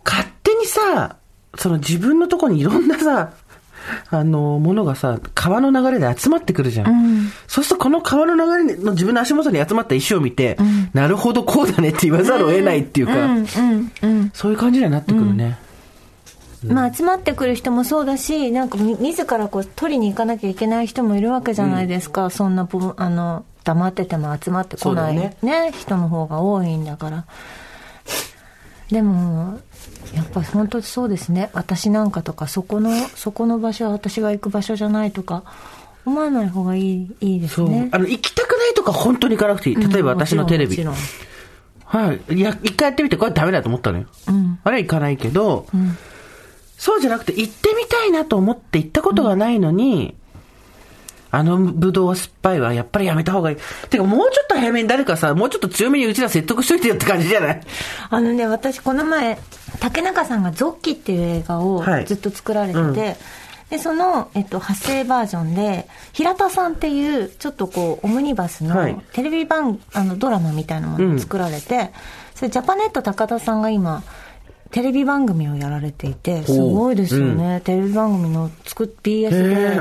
[0.05, 1.17] 勝手にさ、
[1.57, 3.33] その自分のとこにいろんなさ、
[4.11, 7.31] あの、ものがさ、川の流れで集まってくるじゃん。
[7.47, 10.57] そうするとこの川の流れの自分の足元に集まった石を見て、
[10.93, 13.13] なるほどこうだねって言わざるを得ないっていうか、
[14.35, 15.59] そういう感じにはなってくるね。
[16.65, 27.25] まあ集まってくる人もそうだしなんかみ自らこう取りに行かなきゃいけない人もいるわけじゃないですか、そんなぼあの黙ってても集まってこない、ねだよ人の方が多いんだから。
[28.91, 29.61] でも
[30.15, 35.45] やっぱ本当にそうですね私なんかとかそこのそこの場所は私が行く場所じゃないとか
[36.09, 37.63] 思わない方がいいいいです。
[37.63, 39.77] ねあの、行きたくないとか本当に行かなくていい。
[39.77, 40.71] 例えば私のテレビ。
[40.71, 40.85] もち
[41.85, 42.35] はい。
[42.35, 44.07] いや、一回やってみて、これダメだと思ったのよ。
[44.65, 45.67] あれは行かないけど、
[46.77, 50.15] そうじゃなくて、行ってみたいなと思って行ったことがないのに、
[51.31, 53.57] あのブドウは酸っぱいわ、やっぱりやめた方がいい。
[53.91, 57.61] てか、もうちょっと早めに誰かさ、もうちょっと強めにうちら説得しといてよって感じじゃない？
[58.11, 59.39] あのね、私この前、
[59.81, 62.07] 竹中さんがゾッキっていう映画をはい。
[62.07, 62.93] ずっと作られてて、うん。
[62.95, 63.17] で、
[63.79, 68.95] その、えっと、派生バージョンで、平田さんっていう、ちょっとこう、オムニバスはい。
[68.95, 71.91] のテレビ番、あの、ドラマみたいなものを作られて、
[72.35, 74.03] それジャパネット高田さんが今、
[74.71, 77.61] テレビ番組をやられていて、すごいですよね。
[77.65, 79.81] テレビ番組の作っ、BS へで、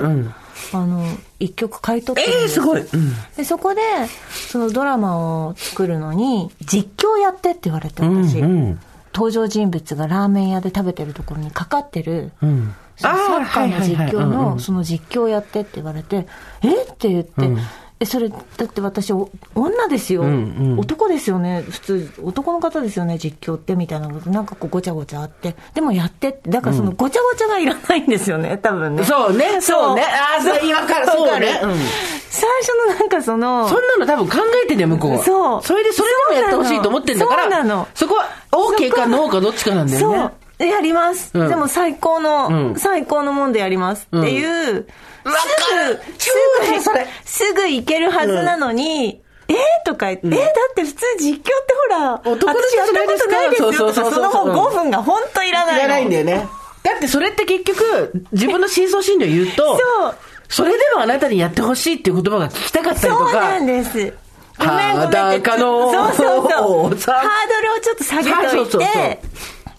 [0.73, 1.05] あの、
[1.39, 2.81] 一曲買い取ってるんええですごい。
[2.81, 3.13] うん。
[3.35, 3.81] でそこで
[4.31, 8.79] そのドラマを作るのに実況やってって言われてうん私、うん
[9.13, 12.75] 登場人物がラーメン屋で食べてるところにかかってる、うん。
[12.97, 16.27] サッカーの実況のその実況やってって言われて
[16.61, 17.31] えって言って、
[17.99, 30.03] えそれだって私お女ですよ、んうん男ですよね普通男の方ですよね実況ってみたいなことなんかこうごちゃごちゃあってでもやってってだからそのごちゃごちゃがいらないんですよね多分ねそうね、そうね。
[30.03, 31.59] ああ、それわかる、そうね。
[31.63, 31.75] うん。
[32.29, 35.23] 最初のなんかそのそんなの多分考えてんだよ、向こうは。
[35.23, 37.43] そうそれでそれでもやってほしいと思ってんだから。
[37.43, 40.17] そうなのそこは、OK か NO かどっちかなんだよね。
[40.59, 40.65] そう。
[40.65, 41.31] やります。
[41.33, 44.87] うんでも最高の、うん最高のもんでやりますっていう、
[45.31, 45.47] す
[46.17, 51.51] 超ぐ、それすぐ行けるはずなのに、えーとか言って、えーだって普通実況って
[51.89, 55.79] ほら、男の人私やったことないですよとか、その後5分が本当いらないの。
[55.79, 56.47] いらないんだよね。
[56.83, 60.15] だってそれって結局、自分の真相心理を言うと、そう。
[60.49, 63.31] それでもあなたにやってほしいっていう言葉が聞きたかったりとか。
[63.31, 64.13] そうなんです。
[64.59, 66.97] ごめんごめんそうそうそう。
[66.97, 69.21] さハードルをちょっと下げといそうそうそうて、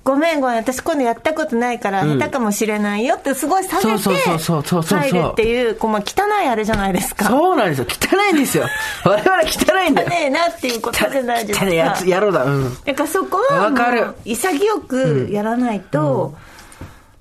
[0.09, 7.27] ごめんごめん、私今度やったことないから下手かもしれないよってすごい下げて、そうそうそうそうそうそう入るっていう、こう、まあ、汚いあれじゃないですか。
[7.27, 7.87] そうなんですよ。
[7.87, 8.64] 汚いんですよ。
[9.05, 10.09] 我々汚いんだよ。
[10.09, 11.66] ねえなっていうことじゃないですか。
[11.66, 12.44] 汚いやつ、やろうだ。
[12.44, 12.75] うん。
[12.87, 16.35] だからそこは潔くやらないと、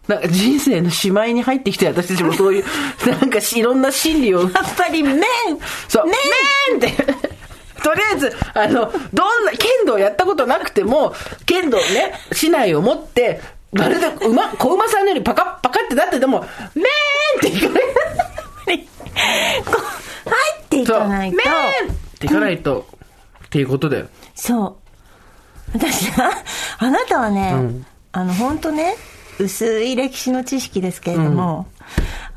[0.07, 2.63] なんか人生のしまいに入ってきて私たちもそういう、
[3.05, 4.43] なんかしいろんな心理を。
[4.43, 5.19] やっぱり麺
[5.89, 6.05] そう。
[6.05, 7.26] 麺麺って。
[7.83, 11.13] とりあえず、あの、どんな、剣道やったことなくても、
[11.45, 17.83] 剣道ね、市内を持って、まるで馬、小馬さんのようにパカッパカってなってても、麺って言われ
[19.65, 19.73] こ
[20.25, 21.37] う入っていかないと。
[21.37, 22.87] 麺っていかないと、
[23.45, 24.07] っていうことだよ。
[24.35, 24.75] そう。
[25.73, 26.31] 私は、
[26.79, 27.53] あなたはね、
[28.11, 28.95] あの、本当ね、
[29.39, 31.67] 薄い歴史の知識ですけれども、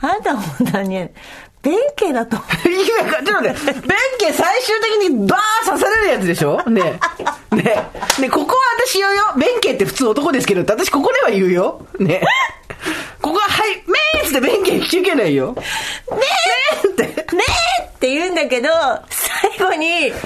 [0.00, 1.14] あなたは本当にね、
[1.62, 3.76] 弁慶だとちょっとね、弁
[4.18, 6.62] 慶最終的にバー刺されるやつでしょ？
[6.70, 6.98] ね
[7.52, 7.56] え。
[7.56, 7.86] ね
[8.18, 8.22] え。
[8.22, 9.24] ねここは私言うよ。
[9.36, 11.86] 弁慶って普通男ですけど私ここでは言うよ。
[11.98, 12.22] ね
[13.20, 15.54] ここは、はい、めーっつって弁慶引き受けないよ。
[16.10, 17.02] めーって。
[17.36, 17.44] ね
[17.80, 18.68] えって言うんだけど、
[19.10, 20.20] 最後に、バー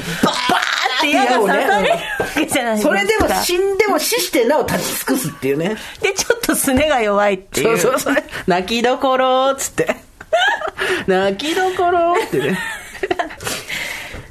[0.98, 1.98] って矢が刺されるわ
[2.36, 2.90] けじゃないですか。
[2.90, 5.76] それでも死んでも死してなお立ち尽くすっていうね。
[6.00, 7.76] で、ちょっとすねが弱いっていう。
[7.76, 8.24] そうそうそう。
[8.46, 9.96] 泣きどころっつって。
[11.06, 12.58] 泣きどころってね。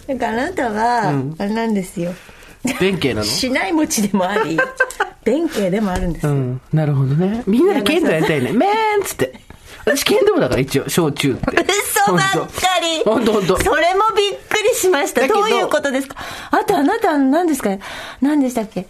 [0.07, 2.13] だからあなたは、あれなんですよ。
[2.79, 3.23] 弁慶なの？
[3.25, 4.57] しない餅でもあり、
[5.23, 6.31] 弁慶でもあるんですよ。
[6.31, 6.61] うん。
[6.73, 7.43] なるほどね。
[7.47, 8.51] みんなで剣道やりたいね。
[8.51, 9.33] めーんっつって。
[9.85, 11.41] 私剣道部だから一応、小中って。
[12.05, 12.47] 嘘ばっか
[12.81, 13.03] り。
[13.03, 13.57] ほんとほんと。
[13.61, 15.27] それもびっくりしました。
[15.27, 16.15] どどういうことですか？
[16.51, 17.69] あとあなた、何ですか
[18.21, 18.87] 何でしたっけ？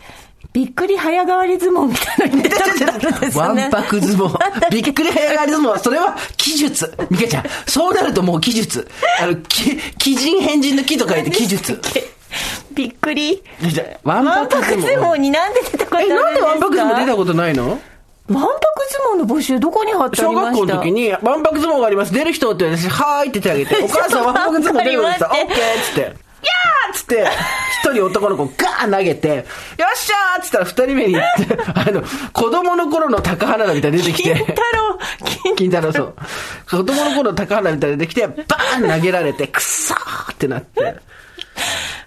[0.54, 3.70] びっくり早変わり相撲みたいなのに出たんですわんよね。
[3.72, 4.70] ぱく相撲。
[4.70, 5.80] びっくり早変わり相撲。
[5.80, 6.94] それは、記述。
[7.10, 8.88] ミカちゃん、そうなるともう記述。
[9.20, 11.82] あの、き、奇人変人の木と書いて記述。
[12.72, 13.44] びっくり。
[14.04, 15.16] わんわんぱく相撲。
[15.16, 16.24] になんで出たことあるんえ、ですか？
[16.24, 17.70] なんでわんぱく相撲出たことないの？
[17.70, 17.82] わんぱ
[18.32, 18.52] く
[18.92, 20.52] 相撲の募集どこに貼ってあ小りました？
[20.52, 22.14] 学校の時に、わんぱく相撲があります。
[22.14, 27.28] 出る人って言われて、はーいって手挙げて、お母さんわんぱく相撲出るのってさ、オッケーっつって、やーっつって、
[27.84, 29.46] 一人男の子ガーン投げて、よっ
[29.96, 35.00] しゃーっつったら二人目に行って、 あの、子供の頃の高原田みたいに出てきて、金太郎、
[35.44, 36.16] 金 金太郎そう。
[36.70, 40.96] 子供の頃の高原みたいに出てきて、バーン投げられて、くっそーってなって。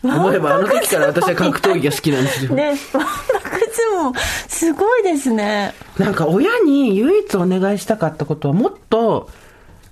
[0.02, 2.54] 思えばあの時から私は格闘技が好きなんですよ。
[2.54, 4.18] ね、わんぱく相撲、
[4.48, 5.74] すごいですね。
[5.98, 9.30] なんか親に唯一お願いしたかったことはもっと、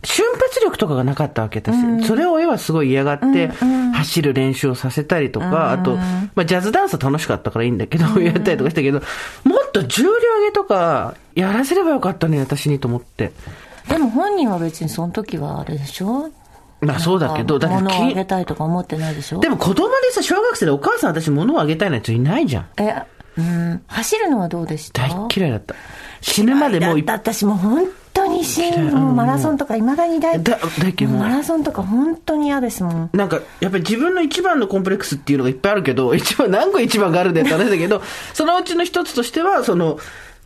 [0.04, 3.48] 瞬発力とかがなかったわけです、それを親はすごい嫌がって、
[3.94, 5.96] 走る練習をさせたりとか、あと、
[6.34, 9.00] まあ、ジャズダンスは楽しかったからいいんだけど、やったりとかしたけど、
[9.44, 13.32] もっと重量上げとか、やらせればよかったね、私にと思って。
[13.88, 16.30] でも本人は別にその時はあれでしょ？
[16.80, 19.40] まあそうだけど、だって物をあきげたいとか思ってないでしょ？
[19.40, 22.66] でも子供でさ、小学生でお母さん私物をあげたいなんて人いないじゃん。
[22.78, 22.94] え、
[23.38, 25.08] うん、走るのはどうでした？
[25.08, 25.74] 大っ嫌いだった。
[26.20, 27.32] 死ぬまでもういだった。
[27.32, 27.86] 私もう本
[28.26, 33.10] 当にもうマラソンとかいまだに大だ大嫌いもうマラソンとか本当に嫌ですもん。
[33.12, 39.98] なんか、やっぱり自分の一番のコンプレックスっていうのがいっぱいあるけど、 一番、何個一番があるんだよって話だけど、そのうちの一つとしては、その、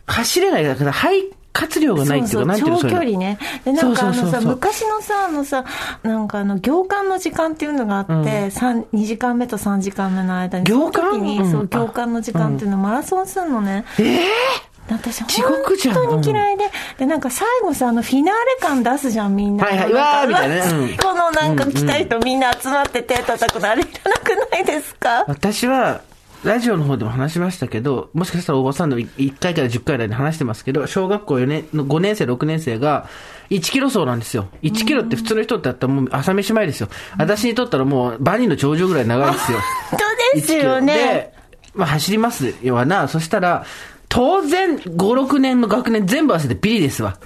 [0.07, 3.17] 走れないだから、肺活量がないっていうか、なんていうの長距そういうの。
[3.17, 3.39] 離ね。
[3.65, 4.51] で、なんかあのさ、そうそうそうそう。
[4.53, 5.65] 昔のさ、あのさ、
[6.03, 11.01] なんかあの、行間の時間っていうのがあって、三2時間目と3時間目の間に、行間？
[11.01, 11.51] その時に、うん。
[11.51, 13.83] そう、行間の時間っていうのマラソンするのね。
[13.99, 16.63] え私、地獄じゃん本当に嫌いで、
[16.97, 19.65] で、なんか最後さ、あの、フィナーレ感出すじゃん、みんな。
[19.65, 25.25] はいはいわーみたいなね このなんか来た人みんな集まって手叩くの、あれいらなくないですか？
[25.27, 26.01] 私は、
[26.43, 33.07] ラジオの方でも話しましたけど、もしかしたらおばさんの1回から10回ぐらいで話してますけど、小学校4年の5年生、6年生が、
[33.49, 34.47] 1キロ走なんですよ。
[34.63, 36.87] 1キロって普通の人ってやったらもう朝飯前ですよ。
[37.17, 39.57] 私にとったらもうバニーの頂上ぐらい長いですよ。
[39.91, 39.99] 本
[40.31, 40.93] 当ですよね。
[40.93, 41.33] で、
[41.73, 43.07] まあ走りますよな。
[43.09, 43.65] そしたら、
[44.09, 47.17] 当然、5、6年の学年全部合わせてビリですわ。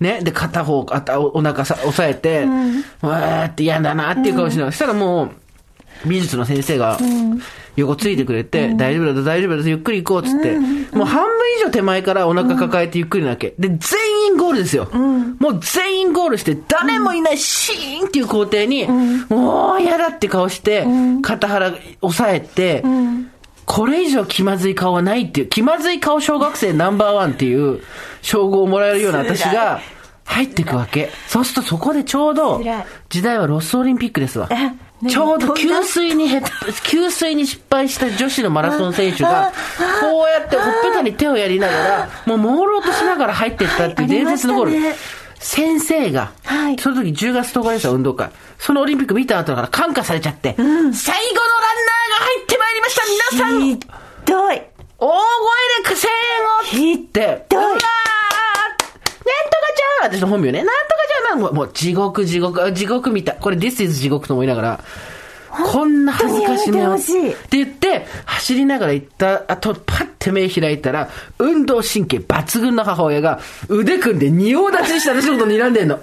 [0.00, 0.20] ね？
[0.22, 2.46] で、片方、あたおお腹さ押さえて、
[3.02, 5.30] わーって嫌だなっていう顔しながら、そしたらもう、
[6.08, 6.98] 美術の先生が、
[7.76, 10.58] 横ついてくれて、大丈夫だぞ、大丈夫だぞ、ゆっくり行こうっつって、
[10.96, 13.54] もう半分以上手前からお腹抱えてゆっくりなわけ。
[13.58, 13.78] で、全
[14.28, 14.88] 員ゴールですよ。
[15.38, 18.86] もう全員ゴールして、誰もいないシーンっていう工程に、
[19.28, 20.86] もう嫌だって顔して、
[21.20, 22.82] 肩腹押さえて、
[23.70, 27.80] これ以上気まずい顔はないっていう、気まずい顔小学生ナンバーワンっていう
[28.20, 29.80] 称号をもらえるような私が
[30.24, 31.12] 入っていくわけ。
[31.28, 32.60] そうするとそこでちょうど
[33.08, 34.48] 時代はロスオリンピックですわ。
[35.08, 36.42] ちょうど給水にへっ、
[36.82, 39.52] 給水に失敗した女子のマラソン選手が、
[40.00, 44.96] こうやってほっぺたに手をやりながら、もう朦朧としながら入っていったっていう伝説のゴール。
[45.38, 46.78] 先生が、はい。
[46.78, 48.30] その時10月10日ですよ、運動会。
[48.58, 51.49] そのオリンピック見た後だから感化されちゃって、最後
[52.90, 53.02] した、
[53.36, 53.78] 皆さんひ
[54.26, 54.62] どい。
[54.98, 55.16] 大声
[55.82, 56.10] で声
[56.82, 57.86] 援をってって、うわーなんとか
[60.00, 60.62] ちゃん私の本名ね。
[60.62, 60.78] なんとか
[61.28, 63.32] ちゃんもうもう地獄地獄、あ地獄見た。
[63.32, 64.84] これ This is 地獄と思いながら、
[65.50, 66.94] こんな恥ずかしめを。
[66.94, 75.98] って言って、走りながら行った後、パッて目開いたら、運動神経抜群の母親が腕組んで仁王立ちして私のこと睨んでんの。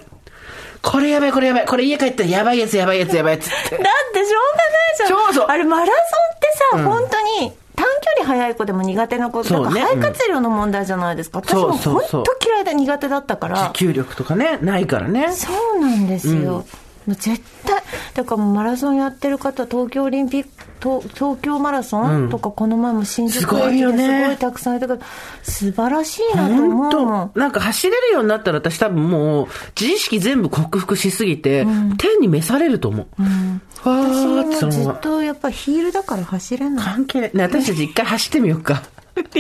[0.89, 1.65] これやばい、これやばい。
[1.65, 3.77] これ家帰ったらやばいやつ、やばいやつ、やばいやつって。
[3.77, 5.09] だってしょうがないじゃん。
[5.09, 5.99] そうそうあれマラソンっ
[6.39, 7.85] てさ、本当に短
[8.17, 11.39] 距離速い子でも苦手な子、そうねだから肺活量の問題じゃないですか。
[11.39, 13.57] 私もそうそうそう本当嫌いで苦手だったから。
[13.67, 15.31] 持久力とかね、ないからね。
[15.33, 16.65] そうなんですよ。
[17.07, 17.81] もう絶対、
[18.13, 20.49] だからマラソンやってる方、東京オリンピック、
[20.81, 24.99] 東東京マラソンとか、この前も新宿駅ですごいたくさんいたから、
[25.41, 29.47] 素晴らしいなと思うもんなんか走れるようになったら私多分もう、
[29.79, 31.65] 自意識全部克服しすぎて、
[31.97, 33.89] 天に召されると思う。
[33.89, 34.99] わーって私もずっ。
[34.99, 36.85] とやっぱヒールだから走れない。
[36.85, 37.31] 関係ない。
[37.33, 38.83] ね、私たち一回走ってみようか。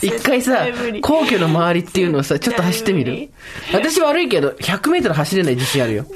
[0.00, 0.64] 一回さ
[1.02, 3.30] 皇居の周りっていうのをさ、ちょっと走ってみる？
[3.72, 6.06] 私悪いけど、100メートル走れない自信あるよ。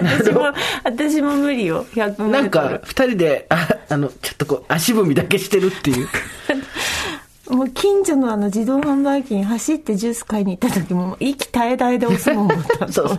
[0.00, 0.52] 私も、
[0.84, 2.30] 私も無理よ、100メ。
[2.30, 6.08] なんか、二人で、ああの、ちょっとこう、足踏みだけしてるっていう。
[7.50, 12.92] もう近所のあの自動販売機に走ってジュース買いに行った時も、息絶え絶えで押すもん思った。
[12.92, 13.18] そうそう。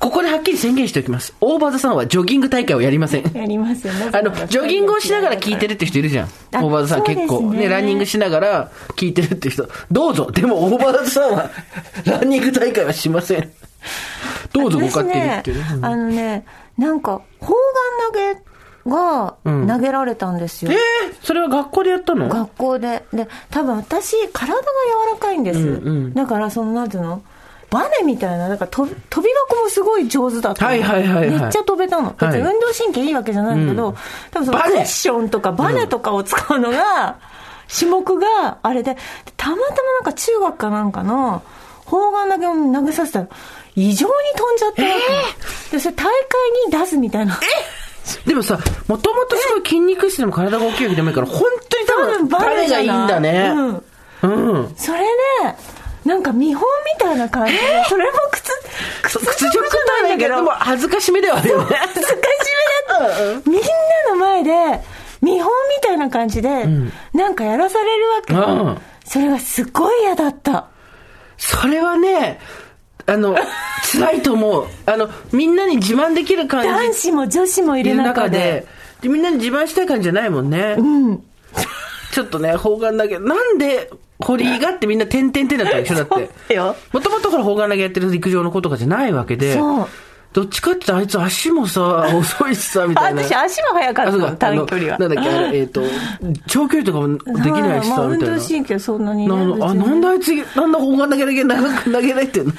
[0.00, 1.34] ここではっきり宣言しておきます。
[1.40, 3.36] 大場さんはジョギング大会をやりません。
[3.36, 4.08] やりますよね。
[4.12, 6.28] あの、ジョギングをしながら聞いてるって人いるじゃん。
[6.52, 7.52] あ大場さん結構。
[7.52, 9.68] ね、ランニングしながら聞いてるって人。
[9.92, 10.30] どうぞ。
[10.32, 11.50] でも大場さんは、
[12.06, 13.52] ランニング大会はしません。
[14.52, 15.64] どうぞご勝手にっていうね。
[15.64, 16.44] 私ね、あのね、
[16.78, 17.54] なんか、砲
[18.12, 18.50] 丸投げ
[18.90, 20.72] がうん投げられたんですよ。
[20.72, 20.78] えー、
[21.22, 22.28] それは学校でやったの？
[22.28, 23.04] 学校で。
[23.12, 25.58] で、多分私、体が柔らかいんです。
[25.58, 27.22] うんうんだから、その、なんていうの？
[27.70, 28.92] バネみたいな、だから飛び
[29.48, 30.70] 箱もすごい上手だったの。
[30.70, 32.10] はいはいはいはいめっちゃ飛べたの。
[32.18, 33.94] 別に運動神経いいわけじゃないんだけど、うん
[34.32, 37.18] 多分そのクッションとかバネとかを使うのが、
[37.78, 38.96] 種目があれで、
[39.36, 41.42] たまたまなんか中学かなんかの
[41.84, 43.26] 砲丸投げを投げさせたら、
[43.76, 44.88] 異常に飛んじゃったわ
[45.70, 45.76] け。
[45.76, 46.10] で、それ大会
[46.66, 47.38] に出すみたいな。
[48.26, 53.52] でもさ、もともとすごい筋肉質でも体が大きいわけでもいいから、本当に多分、バネがいいんだね。
[54.22, 54.52] うん。
[54.54, 54.74] うん。
[54.76, 55.06] それで、
[56.04, 58.52] なんか見本みたいな感じで、それも靴、
[59.02, 61.76] 靴屈辱じゃないけど、でも恥ずかしめではあるよね。
[61.76, 62.16] 恥ずかし
[62.90, 63.50] めだった。
[63.50, 63.66] みんな
[64.10, 64.80] の前で、
[65.20, 66.66] 見本みたいな感じで、
[67.12, 70.68] なんかやらされるわけ、うんそれがすっごい嫌だった。
[71.36, 72.38] それはね、
[73.10, 73.34] あの、
[73.92, 74.66] 辛いと思う。
[74.86, 76.68] あの、みんなに自慢できる感じ。
[76.68, 78.66] 男子も女子もいる中で。
[79.00, 80.76] で、みんなに自慢したい感じじゃないもんね。
[82.12, 86.30] ちょっとね、砲丸投げ、なんで、堀井がってみんな点々点だったでしょだって。
[86.92, 89.54] もともとから砲丸投げやってる陸上の子とかじゃないわけで。
[89.54, 89.88] そう
[90.32, 93.22] どっちかって言ったらあいつ足もさ、遅いしさ、みたいな。
[93.22, 94.98] 私足も速かった短距離は。
[94.98, 95.82] なんだっけ、あれ、えっ、と、
[96.46, 98.36] 長距離とかもできないしさ、みたいな。
[98.36, 102.52] 動神経そんなにね、なあ、なんであいつ、なんで砲丸投げだけ長く投げないってんの？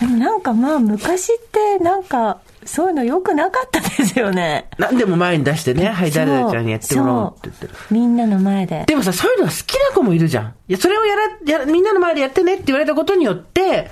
[0.00, 4.68] でもなんかまあ昔ってなんかそういうの良くなかったですよね。
[4.78, 8.84] なんでも前に出してね、はい、誰々ちゃんにやってもらおうって言ってみんなの前で。
[8.86, 10.54] でもさ、そういうのが好きな子もいるじゃん。
[10.68, 13.90] いや、それをやら、やら、みんなの前でやってねって言われたことによって、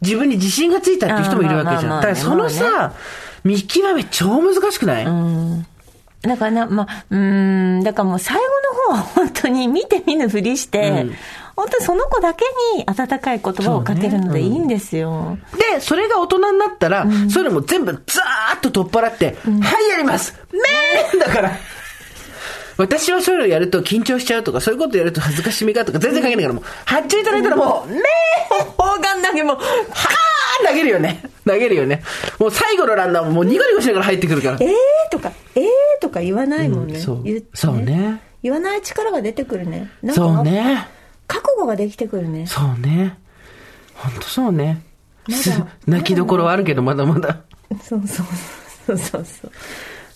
[0.00, 1.90] 自分に自信がついたっていう人もいるわけじゃん。
[1.90, 2.94] だからそのさ、
[3.44, 5.04] 見極め超難しくない、
[6.22, 8.42] だからな、まあ、うーん、だからもう最後
[8.90, 11.06] の方は本当に見て見ぬふりして、
[11.58, 12.44] 本当にその子だけ
[12.76, 15.38] に温かい言葉をかけるのでいいんですよ。
[15.74, 20.60] で、それが大人になったら、それも全部ザーッと取っ払って、はい、やりますね
[21.14, 21.50] えだから。
[22.76, 28.02] 私はそういうのやると緊張しちゃうとか、そういうことやると恥ずかしみがとか全然関係ないから、もう、発注いただいたらもう、ね
[28.60, 31.24] え砲丸投げも、はー投げるよね。
[31.44, 32.04] 投げるよね。
[32.38, 34.58] もう最後のランナーももうニコニコしながら入ってくるから。
[34.60, 34.70] えー
[35.10, 35.64] とか、えー
[36.00, 36.94] とか言わないもんね。
[36.94, 38.22] うんそうそうね。
[38.44, 39.90] 言わない力が出てくるね。
[40.00, 40.86] なんかそうね。
[41.28, 42.46] 覚悟ができてくるね。
[42.46, 43.16] そうね。
[43.94, 44.82] ほんとそうね。
[45.86, 47.42] 泣きどころはあるけど、まだまだ。
[47.82, 48.26] そうそう
[48.86, 49.48] そうそうそ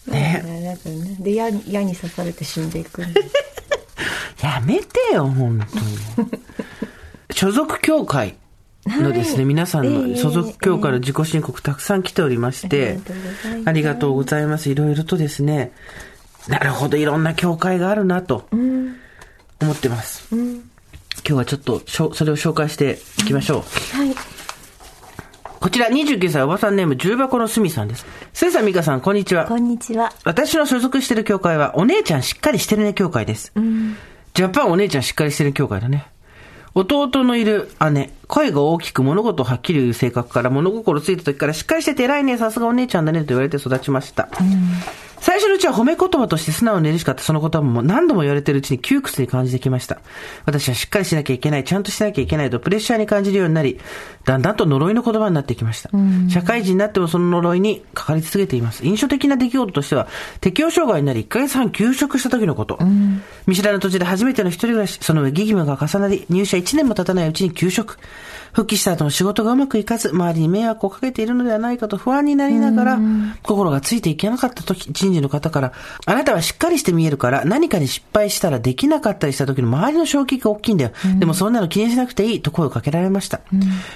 [0.08, 0.10] う。
[0.10, 0.64] ねね。
[0.64, 1.16] だからね。
[1.20, 3.02] で、矢に刺されて死んでいく。
[4.42, 5.60] やめてよ、本
[6.16, 6.28] 当に。
[7.30, 8.36] 所属協会
[8.86, 12.98] のですね、皆さんの所属協会の自己申告たくさん来ておりまして、
[13.64, 14.70] ありがとうございます。
[14.70, 15.72] いろいろとですね、
[16.48, 20.28] なるほど、いろんな協会があるなと思ってます。
[21.26, 23.96] 今日はちょっとしょそれを紹介していきましょう。
[23.96, 24.14] はい。
[25.60, 28.04] こちら29歳おばさんネーム重箱のすみさんです。
[28.32, 29.46] スーさん、ミカさん、こんにちは。
[29.46, 30.12] こんにちは。
[30.24, 33.52] 私の所属してる協会は、お姉ちゃんしっかりしてるね協会です。
[34.34, 36.08] ジャパンお姉ちゃんしっかりしてる協会だね。
[36.74, 44.30] 弟のいる姉、声が大きく物事をはっきり言う性格から物心ついた時からしっかりしてて偉いね、さすがお姉ちゃんだねと言われて育ちました。
[45.20, 50.00] 最初のうちは褒め言葉として素直に嬉しかったその言葉も何度も言われてるうちに窮屈に感じてきました。
[50.46, 53.78] 私はしっかりしなきゃいけない、ちゃんとしなきゃいけないとプレッシャーに感じるようになり、
[54.24, 55.90] だんだんと呪いの言葉になってきました。
[56.28, 58.84] 社会人になってもその呪いにかかり続けています。
[58.84, 60.08] 印象的な出来事としては、
[60.40, 62.80] 適応障害になり1ヶ月半休職した時のこと。
[63.46, 68.00] 見知らぬ土地で初めての一人暮らし、その上義務が重なり、入社1年も経たないうちに休職。
[68.52, 72.98] 復帰した後も仕事がうまくいかず、周りに迷惑をかけているのではないかと不安になりながら、
[73.42, 75.72] 心がついていけなかった時、人事の方から、
[76.04, 80.90] あなたはしっかりして見えるから、何かに失敗したらできなかったりした時の周りの衝撃が大きいんだよ。
[81.18, 83.40] でもそんなの気にしなくていいと声をかけられました。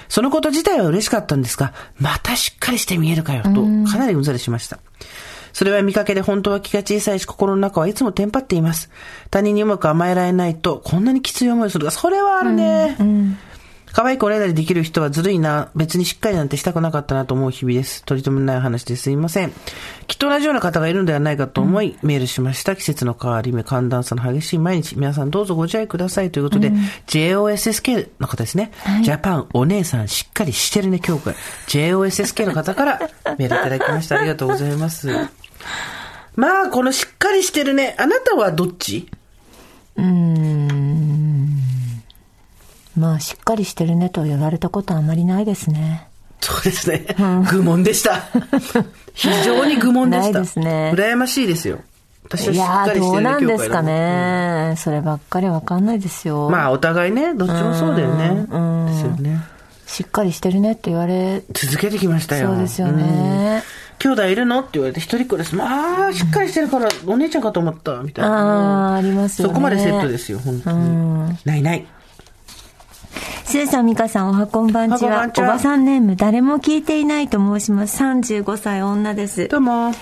[0.09, 3.49] そのこと自体は嬉しかったんですが、またしっかりして見えるかよ、と、
[3.89, 4.79] かなりうんざりしました。
[5.53, 8.91] それは見かけで本当は気が小さいし、心の中はいつもテンパっています。
[9.31, 12.95] 他人にうまく甘えられないと、こんなにきつい思いをするが、それはあるね。
[13.97, 15.71] 可愛い子おねだりできる人はずるいな。
[15.75, 18.03] 別にしっかりなんてしたくなかったなと思う日々です。
[18.05, 19.51] 取り留めのない話ですいません。
[20.05, 22.75] きっと同じような方がいるのではないかと思い、メールしました。
[22.75, 24.99] 季節の変わり目、寒暖差の激しい毎日。
[24.99, 26.71] 皆さんどうぞご自愛くださいということで、
[27.07, 28.71] JOSSK の方ですね。
[29.01, 31.33] ジャパンお姉さんしっかりしてるね協会。
[31.67, 32.99] JOSSK の方から
[33.39, 34.19] メールいただきました。
[34.19, 35.09] ありがとうございます。
[36.35, 37.95] まあ、このしっかりしてるね。
[37.97, 39.09] あなたはどっち？
[42.97, 46.07] まあ、しっかりしてるねと言われたことはあまりないですね。
[46.41, 47.05] そうですね。
[47.51, 48.23] 愚問でした。
[49.13, 50.31] 非常に愚問でした。
[50.33, 51.79] ないですね羨ましいですよ。
[52.23, 54.75] 私はいしっかりしてるねどうなんですか協会だね。
[54.77, 56.49] そればっかりわかんないですよ。
[56.49, 58.47] まあ、お互いね、どっちもそうだよね。
[58.49, 59.41] うんうんですよね。
[59.85, 62.49] しっかりしてるねって言われ、続けてきましたよ。
[62.49, 63.63] そうですよね。
[63.99, 65.55] 兄弟いるのって言われて、一人っ子です。
[65.55, 68.31] まあ、しっかりしてるから、お姉ちゃんかと思った、みたいな。
[68.31, 69.53] ああ、ありますよね。
[69.53, 71.37] そこまでセットですよ、本当に。
[71.45, 71.85] ないない。
[73.45, 75.31] スーさん、ミカさん、おはこんばんちは。
[75.37, 78.03] おばさんネーム、誰も聞いていないと申します。
[78.03, 79.47] 35歳女です。
[79.47, 79.93] どうも。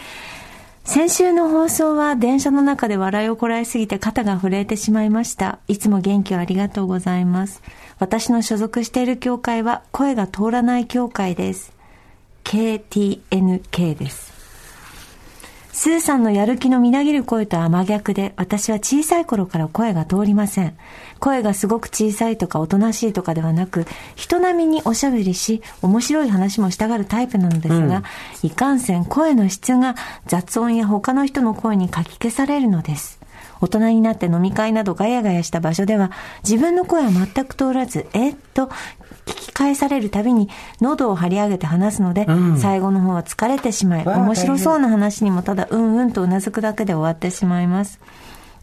[0.83, 5.59] 先週の放送は電車の中で笑いをこらえすぎて肩が震えてしまいました。
[5.67, 7.63] いつも元気をありがとうございます。
[7.97, 11.73] 私の所属している教会は声が通らない教会です。
[12.43, 14.35] KTNK です。
[15.73, 20.77] スーさんのやる気のみなぎる声とは真逆で、私は小さい頃から声が通りません。
[21.19, 23.85] 声がすごく小さいとかおとなしいとかではなく、
[24.15, 28.03] 人並みにおしゃべりし、面白い話もしたがるタイプなのですが、
[28.43, 29.95] いかんせん声の質が
[30.27, 33.19] 雑音や他の人の声にかき消されるのです。
[33.61, 36.11] 大人になって飲み会などガヤガヤした場所では、
[36.43, 38.69] 自分の声は全く通らず、えっと、
[39.25, 40.49] 聞き返されるたびに
[40.81, 47.99] 喉を張り上げて話すので、最後の方は疲れてしまい、面白そうな話にもただうんうんとうなずくだけで終わってしまいます。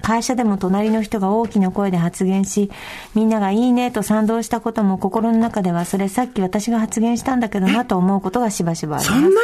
[0.02, 2.70] 会社でも隣の人が大きな声で発言し、
[3.14, 9.36] みんながいいねと賛同したことも心の中ではそれさっき私が発言したんだけどなと思うことがしばしばありますそんなに？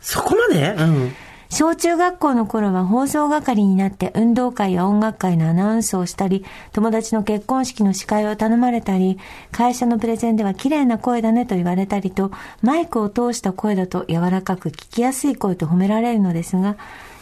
[0.00, 0.70] そこまで？
[0.70, 1.12] うん。
[1.50, 9.20] 小中学校の頃は放送係になって運動会や音楽会のアナウンスをしたり、友達の結婚式の司会を頼まれたり、
[9.52, 16.76] 会社のプレゼンでは綺麗な声だねと言われたりと、マイクを通した声だと柔らかく聞きやすい声と褒められるのですが、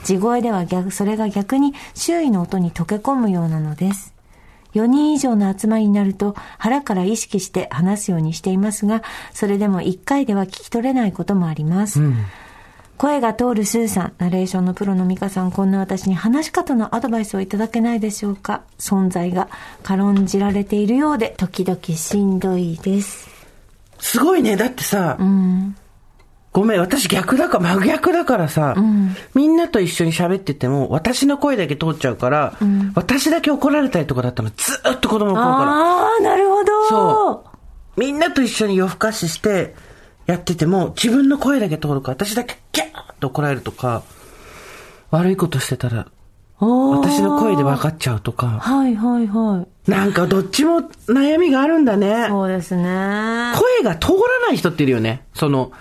[0.05, 4.15] 地声では逆、それが逆に周囲の音に溶け込むようなのです。
[4.75, 12.01] 4人以上の集まりになると腹から意識して話すようにしていますが、それでも1回では聞き取れないこともあります。
[12.97, 19.49] 声が通るスーさん、ナレーションのプロのミカさん、こんな私に話し方のアドバイスをいただけないでしょうか存在が
[19.83, 23.29] 軽んじられているようで、時々しんどいです。
[23.99, 24.57] すごいね。
[24.57, 25.17] だってさ、
[26.53, 28.77] ごめん、私逆だから、真逆だからさ、
[29.35, 32.55] みんなと一緒に喋ってても、私の声だけ通っちゃうから、
[32.95, 35.71] 私だけ怒られたりとかだったの、ずーっと子供の頃から。
[35.71, 36.89] ああ、なるほど。
[36.89, 38.01] そう。
[38.01, 39.75] みんなと一緒に夜更かしして、
[40.27, 44.03] やってても、自分の声だけ通るから、私だけキャーって怒られるとか、
[45.11, 46.07] 悪いことしてたら、
[46.59, 49.91] 私の声で分かっちゃうとか、はいはいはい。
[49.91, 52.27] なんかどっちも悩みがあるんだね。
[52.29, 53.53] そうですね。
[53.57, 55.25] 声が通らない人っているよね。
[55.35, 55.73] その、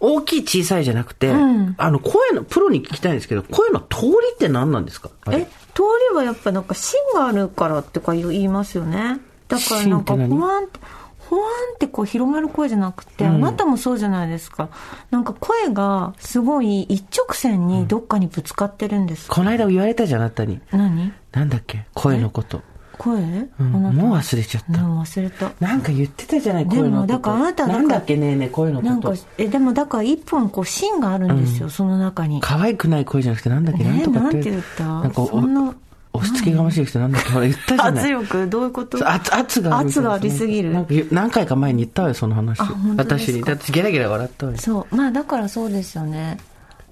[0.00, 5.10] 大きい小さいじゃなくて、んあの、声の、プロに聞きたいんですけど、声の通りって何なんですか？
[5.30, 5.44] え、
[5.74, 9.20] 通りはやっぱなんか芯があるからってか言いますよね。
[9.48, 10.28] だからなんか芯って何？
[10.40, 10.80] ほわんって、
[11.18, 14.70] ほわんってこう広がる声じゃなくて、あなたもそうじゃないですか。
[15.10, 19.28] なんか声がすごい一直線にどっかにぶつかってるんです。
[19.28, 20.60] この間言われたじゃん、あなたに。
[20.72, 21.12] 何？
[21.32, 21.84] なんだっけ？
[21.94, 22.62] 声のこと。
[23.00, 24.82] 声、うんもう忘れちゃった。
[24.82, 25.50] うん、忘れた。
[25.58, 26.68] なんか言ってたじゃない。
[26.68, 32.42] でもだからあなたなんだっけねえねえ、声のなんかえ、でもだから一本こう芯があるんですよ、その中に。
[32.42, 34.34] 可愛くない声じゃなくて、なんだっけ、なんねとかって。
[34.34, 34.84] なんて言った？
[34.84, 35.74] なんかお、そんな
[36.12, 38.04] 押し付けがましい人なんだっけ、ほら言ったじゃない。
[38.04, 39.10] 圧力どういうこと？
[39.10, 40.74] 圧圧が圧がありすぎる
[41.10, 42.60] 何回か前に言ったわよ、その話。
[42.96, 43.42] 私に。
[43.42, 44.58] だってゲラゲラ笑ったわよ。
[44.58, 44.94] そう。
[44.94, 46.36] まあだからそうですよね。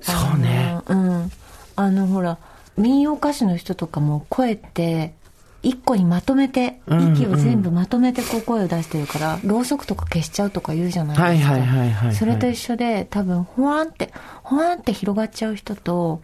[0.01, 0.79] そうね。
[0.87, 1.31] うん。
[1.77, 2.39] あのほら、
[2.77, 5.15] 民謡歌手の人とかも声って、
[5.63, 11.53] 一個にまとめて、うんうん息を全部まとめてこう声を出してるから、ろうそくとか消しちゃうとか言うじゃないですか。
[11.53, 16.21] はいはいはいはいはいそれと一緒で、多分、ほわんって、ほわんって広がっちゃう人と、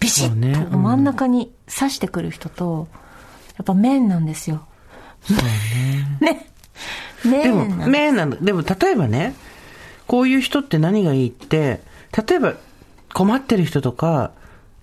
[0.00, 2.88] ビシッと真ん中に刺してくる人と、
[3.56, 4.66] やっぱ面なんですよ。
[5.22, 5.36] そう
[6.24, 6.48] ね。
[7.24, 7.42] ね。
[7.44, 8.36] でも、面なん面なんだ。
[8.40, 9.34] でも、例えばね、
[10.06, 11.80] こういう人って何がいいって、
[12.26, 12.54] 例えば、
[13.12, 14.32] 困ってる人とか、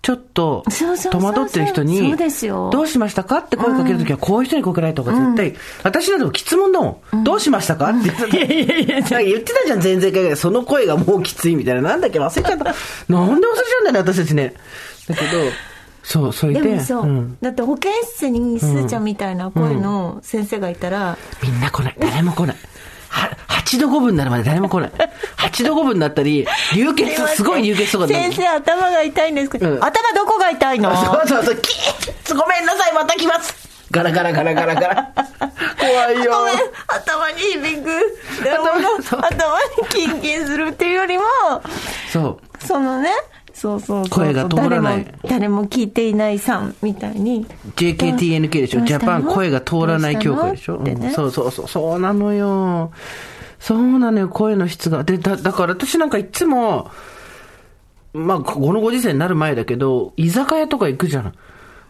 [0.01, 0.63] ちょっと
[1.11, 7.23] 戸惑ってる人に、そうですよどうしましたかって声かけるときは、こういう人に声かけられた方が絶対、私なんでも質問だもん。
[7.23, 8.37] どうしましたかって言ってた。
[8.37, 10.37] いやいやいや、言ってたじゃん、前々回ぐらい。
[10.37, 11.81] その声がもうきついみたいな。
[11.81, 12.63] なんだっけ、忘れちゃった。
[12.63, 12.77] なんで忘れ
[13.07, 14.53] ちゃうんだよね、私たちね。
[15.07, 15.27] だけど、
[16.03, 21.95] そう、それで、でもそう、んだって保健室にスーちゃんみたいな声の先生がいたら、みんな来ない。
[21.99, 22.55] 誰も来ない。
[23.09, 23.29] は、
[23.69, 24.91] 8度5分になるまで誰も来ない。
[25.37, 29.49] 8度5分になったり、流血、すごい流血とか先生頭が痛いんです。
[29.49, 29.83] けど、うん。
[29.83, 30.95] 頭どこが痛いの？
[30.95, 33.69] そうそうそう、キーッごめんなさい、また来ます。
[33.91, 35.13] ガラガラガラガラガラ。
[35.79, 36.33] 怖いよ。
[36.87, 38.65] 頭に響くでも
[39.01, 39.19] そう。
[39.19, 41.23] 頭にキンキンするっていうよりも
[42.11, 42.65] そう。
[42.65, 43.09] そのね
[43.53, 44.09] そうそうそう。
[44.09, 45.03] 声が通らない。
[45.03, 47.47] 誰も誰も聞いていないさんみたいに。
[47.75, 48.81] JKTNK でしょ。
[48.81, 51.11] ジャパン声が通らない協会でしょ、ねうん。
[51.11, 52.91] そうそうそう、そうなのよ。
[53.59, 55.03] そうなのよ、声の質が。
[55.03, 56.91] で、だ、だから私なんかいつも、
[58.13, 61.33] まあ、このご時世になる前だけど、居酒屋とか行くじゃん。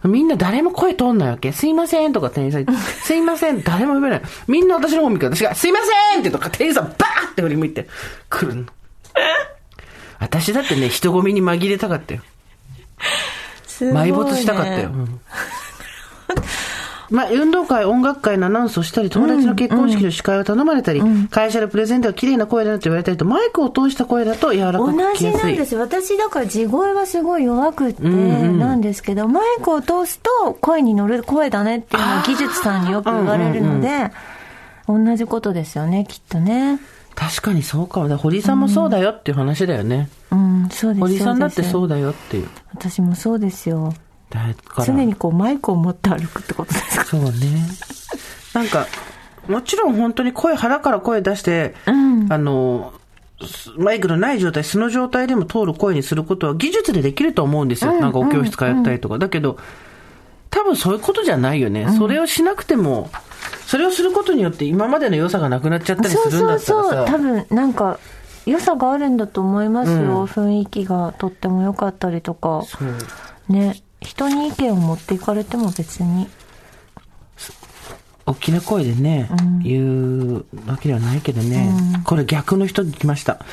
[0.04, 1.52] みんな誰も声通んないわけ。
[1.52, 4.22] すいませんとか店員さん言って、 すいません、誰も呼べない。
[4.48, 5.78] みんな私の方見るから、私が、すいま
[6.12, 7.86] せんってとか店員さんバーって振り向いて、
[8.28, 8.66] 来るの。
[10.18, 12.22] 私だってね、人混みに紛れたかったよ。
[13.80, 14.90] 埋没したかったよ。
[14.90, 15.20] うん
[17.10, 25.42] まあ、運動会、音楽会のアナウンスをしたり、友達の結婚式の司会を頼まれたり、会社のプレゼンでは綺麗な声だなと言われたりと、マイクを通した声だと柔らかく同聞きじやすい。
[25.42, 25.74] なんです。
[25.74, 34.10] よ私だから地声はすごい弱くってなんですけど、マイクを通すと声に乗る声だねっていうのは技術さんによく言われるので、
[34.86, 36.78] 同じことですよねきっとね。
[37.14, 38.00] 確かにそうか。
[38.16, 40.08] 堀井さんもそうだよっていう話だよね。
[40.30, 42.48] うんそうです堀井さんだってうそうだよっていう。
[42.72, 43.92] 私もそうですよ
[44.30, 44.84] だから。
[44.86, 47.04] 常にこうマイクを持って歩くってことですか？
[47.04, 47.30] そうね。
[48.54, 48.86] なんか、
[49.48, 52.92] もちろん本当に声、腹から声出して、んあの、
[53.44, 57.92] すマイクのない状態、素の状態でも通る声にすることは技術でできると思うんですよ。
[58.00, 59.18] なんかお教室通ったりとか。
[59.18, 59.58] だけど、
[60.50, 61.88] 多分そういうことじゃないよね。
[61.96, 63.10] それをしなくても、
[63.66, 67.12] それをすることによって今までの良さがなくなっちゃったりそうするんだそうったらさ。
[67.12, 67.98] そう多分なんか
[68.46, 76.28] 良さがあるんだと思いますよ、雰囲気がとっても良かったりとかそうね人に意見を持っていかれても別に。
[78.26, 79.28] 大きな声でね、
[79.62, 81.72] 言うわけではないけどね、
[82.04, 83.44] これ逆の人に来ました。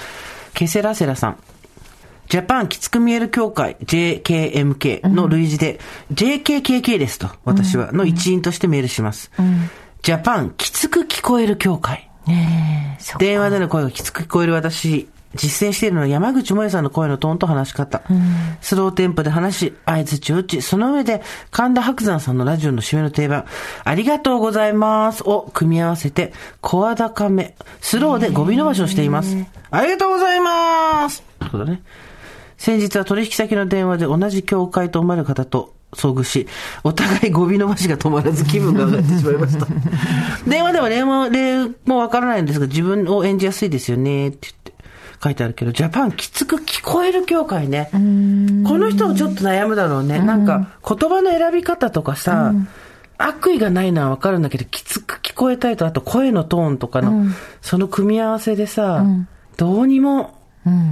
[0.54, 1.38] ケセラセラさん。
[2.30, 5.80] ジャパンきつく見える協会 JKMK の類似で、
[6.14, 9.32] JKKK ですと、私は、の一員としてメールします。
[10.04, 12.10] ジャパンきつく聞こえる協会。
[12.28, 18.01] ね電話での声がきつく聞こえる私、実践しているのは山口萌さんの声のトーンと話し方。
[18.61, 21.21] スローテンポで話し、合図打ち、その上で
[21.51, 23.45] 神田伯山さんのラジオの締めの定番、
[23.83, 25.23] ありがとうございます。
[25.23, 29.38] を組み合わせて、声高め、スローで語尾伸ばしをしています。
[29.71, 31.23] ありがとうございます。
[31.51, 31.81] そうだね。
[32.57, 36.47] 先日は取引先の電話で同じ教会と思われる方と遭遇し、
[36.83, 39.67] お互い語尾伸ばしが止まらず気分が上がってしまいました。
[40.47, 44.73] 電話では例も、例もわからないんですが、自分を演じやすいですよね、って言って
[45.24, 47.89] 書いてあるけど、ジャパンきつく聞こえる協会ね。
[47.91, 50.20] この人もちょっと悩むだろうね。
[50.20, 52.53] なんか、言葉の選び方とかさ、
[53.18, 57.26] 悪意がないのはわかるんだけど、きつく聞こえたいと、あと声のトーンとかの、
[57.61, 59.03] その組み合わせでさ、
[59.57, 60.36] どうにも、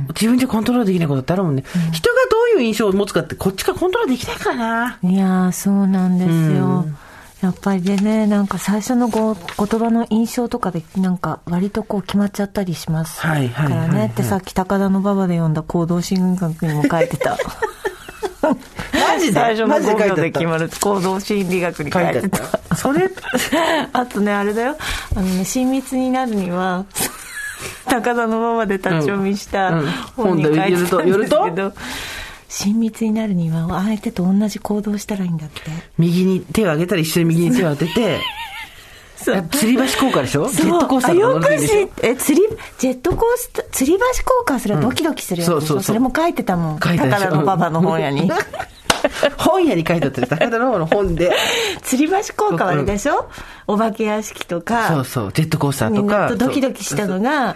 [0.10, 1.64] 自分じゃコントロールできないことってあるもんね。
[1.92, 5.00] 人がどういう印象を持つかって、こっちがコントロールできないからな。
[5.04, 6.86] いやーそうなんですよ、
[7.42, 9.44] やっぱりでねなんか最初のご言
[9.80, 13.88] 葉の印象とかでなんか割とこう決まっちゃったりしますかはいはいはいはい。
[13.90, 17.38] らねってさっき高田の馬場で読んだ行動心理学にも書いてた。
[18.42, 19.34] マジで？
[19.34, 20.16] 最初のマジで書いてあった。
[20.16, 22.76] 5秒で決まる行動心理学に書いてた。
[22.76, 23.10] それ、
[23.94, 24.78] あとね、あれだよ。
[25.16, 26.86] あのね、親密になるには、
[27.86, 29.88] 高田のままで立ち読みしたうんうん。
[30.16, 31.74] 本に書いてたんですけど、
[32.58, 35.62] 親密になるには、相手と同じ行動したらいいんだって。
[35.98, 38.20] 右に手を上げたら一緒に右に手を当てて、
[39.26, 40.48] 吊り橋効果でしょ？
[40.50, 41.86] ジェットコースターよく知乗るでしょ？
[41.86, 42.48] って、釣り、
[42.78, 45.50] ジェットコースター、吊り橋効果すらドキドキするやつ。
[45.52, 45.96] そうそうそう。
[45.96, 46.80] れも書いてたもん。
[46.80, 48.32] 高田の馬場の本屋に。
[49.38, 51.32] 本屋に書いてあったよ高田の本で。
[51.84, 53.30] 吊り橋効果はあれでしょ？
[53.68, 54.88] お化け屋敷とか。
[54.90, 56.20] そうそう、ジェットコースターみんとか。
[56.22, 57.56] なとドキドキしたのが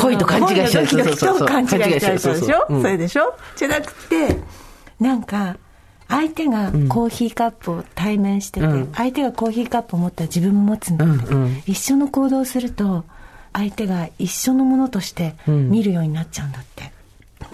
[0.00, 2.66] 恋と勘違いしちゃう恋と勘違いしちゃうでしょ？
[2.68, 3.34] それでしょ？
[3.56, 4.36] じゃなくて、
[5.00, 5.56] なんか、
[6.08, 8.92] 相手がコーヒーカップを対面してて、うん。
[8.94, 11.62] 相手がコーヒーカップを持ったら自分も持つんだって、うんうん。
[11.66, 13.04] 一緒の行動をすると、
[13.54, 16.92] 相手が一緒のものとして見るようになっちゃうんだって。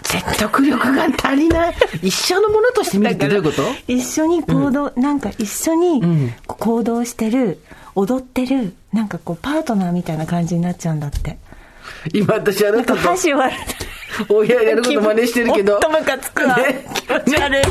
[0.03, 1.75] 説得力が足りない。
[2.03, 3.63] 一緒のものとして見るってどういうこと？
[3.87, 6.35] 一緒に行動、なんか一緒にん。
[6.47, 7.61] 行動してる、
[7.95, 11.39] 踊ってる、なんかこうパートナーみたいな感じになっちゃうんだって。
[12.13, 13.61] 今私あなたと箸割る。
[14.29, 15.79] 親やること真似してるけど。
[15.81, 16.57] とムカつくわ。
[16.57, 16.85] ね。
[16.95, 17.63] 気持ち悪い。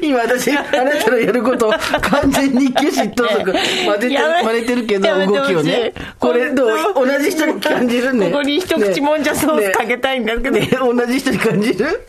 [0.00, 5.92] 今私、あなたのやることを完全に一挙手一投足真似てやめ真似てるけど、動きをね。
[6.20, 8.30] これどう同じ人に感じるね。
[8.30, 10.52] ここに一口もんじゃソースかけたいんだけど。
[10.52, 10.60] ね。
[10.60, 12.06] ね同じ人に感じる？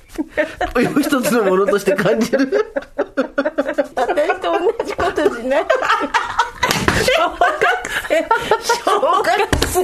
[1.01, 2.47] 一つのものとして感じる？
[3.95, 5.65] 私と同じことしない
[7.03, 7.43] 小学
[9.67, 9.83] 生。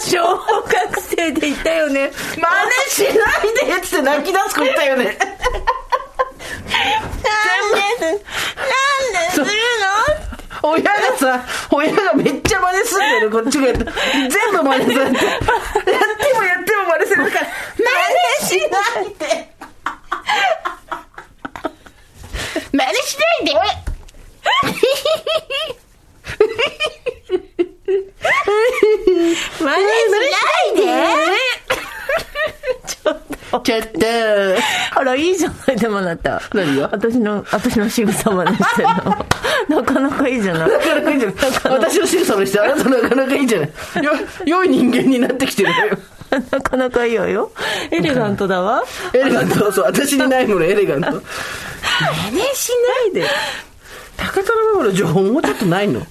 [0.00, 0.18] 小
[0.62, 1.32] 学生。
[1.32, 2.10] でいたよね。
[2.36, 2.46] 真似
[2.90, 5.04] しないでっつって泣き出す子いたよね。
[5.04, 5.16] なん
[7.98, 8.22] でなん
[9.28, 9.40] です。
[9.40, 9.46] る
[10.62, 13.84] 親がさ、親がめっちゃ真似すんだよね、こっちがやって。
[13.84, 13.92] 全
[14.52, 15.24] 部真似されて。
[15.24, 17.46] やってもやっても真似されるから、
[17.76, 17.84] 真
[18.44, 19.24] 似しないで。
[22.72, 23.52] 真似しないで。
[23.54, 23.60] の
[29.58, 29.76] 真似しな
[30.72, 30.82] いで
[32.86, 33.98] ちょっとちょっと。
[34.94, 36.40] あら、いいじゃない、でもあなた。
[36.54, 36.88] 何が？
[36.92, 39.26] 私の、私の仕草真似してるの。
[39.82, 40.70] なかなかいいじゃない。
[40.70, 41.36] なかなかいいじゃない。
[41.64, 43.68] 私の仕草にして、あなたなかなかいいじゃない。
[44.04, 44.12] よ、
[44.44, 45.98] 良い人間になってきてるのよ。
[46.30, 47.50] なかなかいいわよ。
[47.90, 48.84] エレガントだわ。
[49.12, 51.10] エレガント、そう、私にないもの、エレガント。
[51.10, 51.20] 真
[52.36, 52.70] 似し
[53.12, 53.26] ないで。
[54.20, 56.02] 高田馬場の情報もうちょっとないの？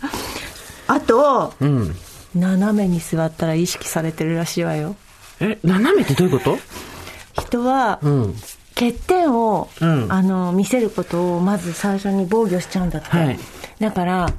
[0.88, 1.95] あと、うん。
[2.36, 4.95] 斜めに座ったら意識されてるらしいわよ。
[5.39, 6.57] え、斜めってどういうこと？
[7.41, 8.36] 人は、うん。
[8.76, 10.12] 欠点を、うん。
[10.12, 13.39] あの見せることをまず最初に防御しちゃうんだって、はい。
[13.80, 14.34] だから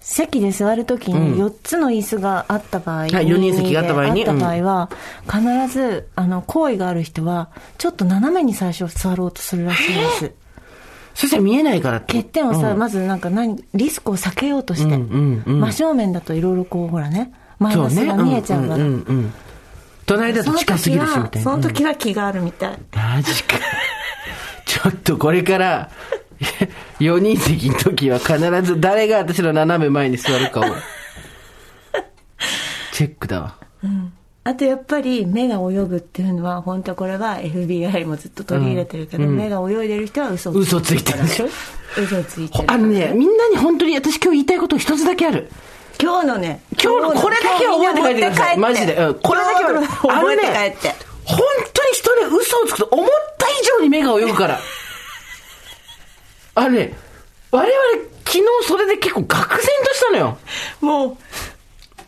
[0.00, 4.26] 席で座るときに4つの椅子があった場合、い四人席があった場合に。
[4.26, 4.90] あった場合は、
[5.26, 10.32] 必ずあの好意がある人はちょっと斜めに最初座ろうとするらしいです
[11.18, 11.98] そしたら見えないから。
[12.00, 12.78] 欠点をさ、うん。
[12.78, 15.60] まずなんか何リスクを避けようとして、うんうんうん。
[15.60, 19.34] 真正面だといろいろこうほらねマイナスが見えちゃうから、んんうん。
[20.06, 21.50] 隣だと近すぎるしみたいな。
[21.50, 23.56] その時は気があるみたい、マジか。
[24.64, 25.90] ちょっとこれから、
[27.00, 30.64] 4人席の時は必ず誰が私の斜め前に座るかを、
[32.94, 33.56] チェックだわ。
[34.48, 41.48] あとやっぱり目が泳ぐっていうのは本当これは FBI もずっと取り入れてるけど、目が泳いでる人は嘘を嘘ついてるでしょ？
[42.00, 45.50] 嘘ついてるあのね、みんなに本当に私今日言いたいこと一つだけある。
[46.00, 48.56] 今日のね今日のこれだけは覚えて帰ってください。
[48.56, 48.94] マジで。
[48.96, 49.86] うん、これだけは。
[49.86, 50.50] 覚えて帰
[50.88, 50.94] って、
[51.24, 51.38] 本
[51.74, 54.58] 当に人ね、嘘をつくと思った以上に目が泳ぐから。
[56.54, 56.94] あのね、
[57.50, 57.72] 我々
[58.24, 60.38] 昨日それで結構愕然としたのよ。
[60.80, 61.16] もう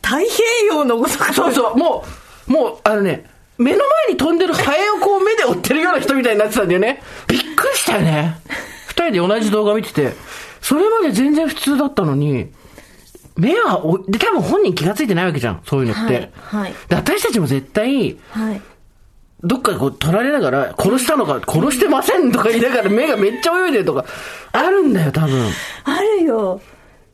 [0.02, 2.19] 太平洋のごとくそうそう、もう、
[2.50, 3.24] もう、あのね、
[3.58, 7.00] 目の前に飛んでるハエをこう目で追ってるような人みたいになってたんだよね。
[7.28, 8.40] びっくりしたよね。
[8.88, 10.12] 二人で同じ動画見てて、
[10.60, 12.50] それまで全然普通だったのに、
[13.36, 16.14] 目はお、で、多分本人気がついてないわけじゃん、そういうのって。
[16.42, 18.60] はいはいで私たちも絶対、はい
[19.42, 24.04] どっかでこう取られながら、殺したのか、殺してませんとか言いながら目がめっちゃ泳いでるとか、
[24.52, 25.46] あるんだよ、多分。
[25.84, 26.60] あるよ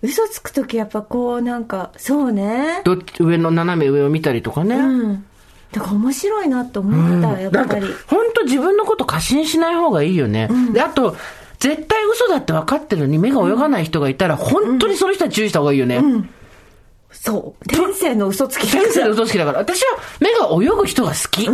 [0.06, 4.76] 嘘つく時やっぱこうなんかそうねどっち、上の斜め上を見たりとかね。
[4.76, 5.24] うん
[5.72, 10.48] だから面白いなと思った、やっなんかぱり、本当自分のこと過信しない方がいいよね。
[10.72, 11.16] で、あと、
[11.58, 16.00] 絶対嘘だって分かってるのに目が泳がない人がいたら、本当にその人は注意した方がいいよね。
[17.10, 19.58] そう天性の嘘つき先生の嘘つきだから。
[19.58, 21.48] 私は目が泳ぐ人が好き。